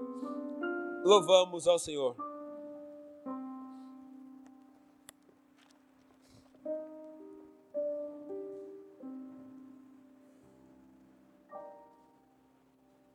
[1.04, 2.16] Louvamos ao Senhor.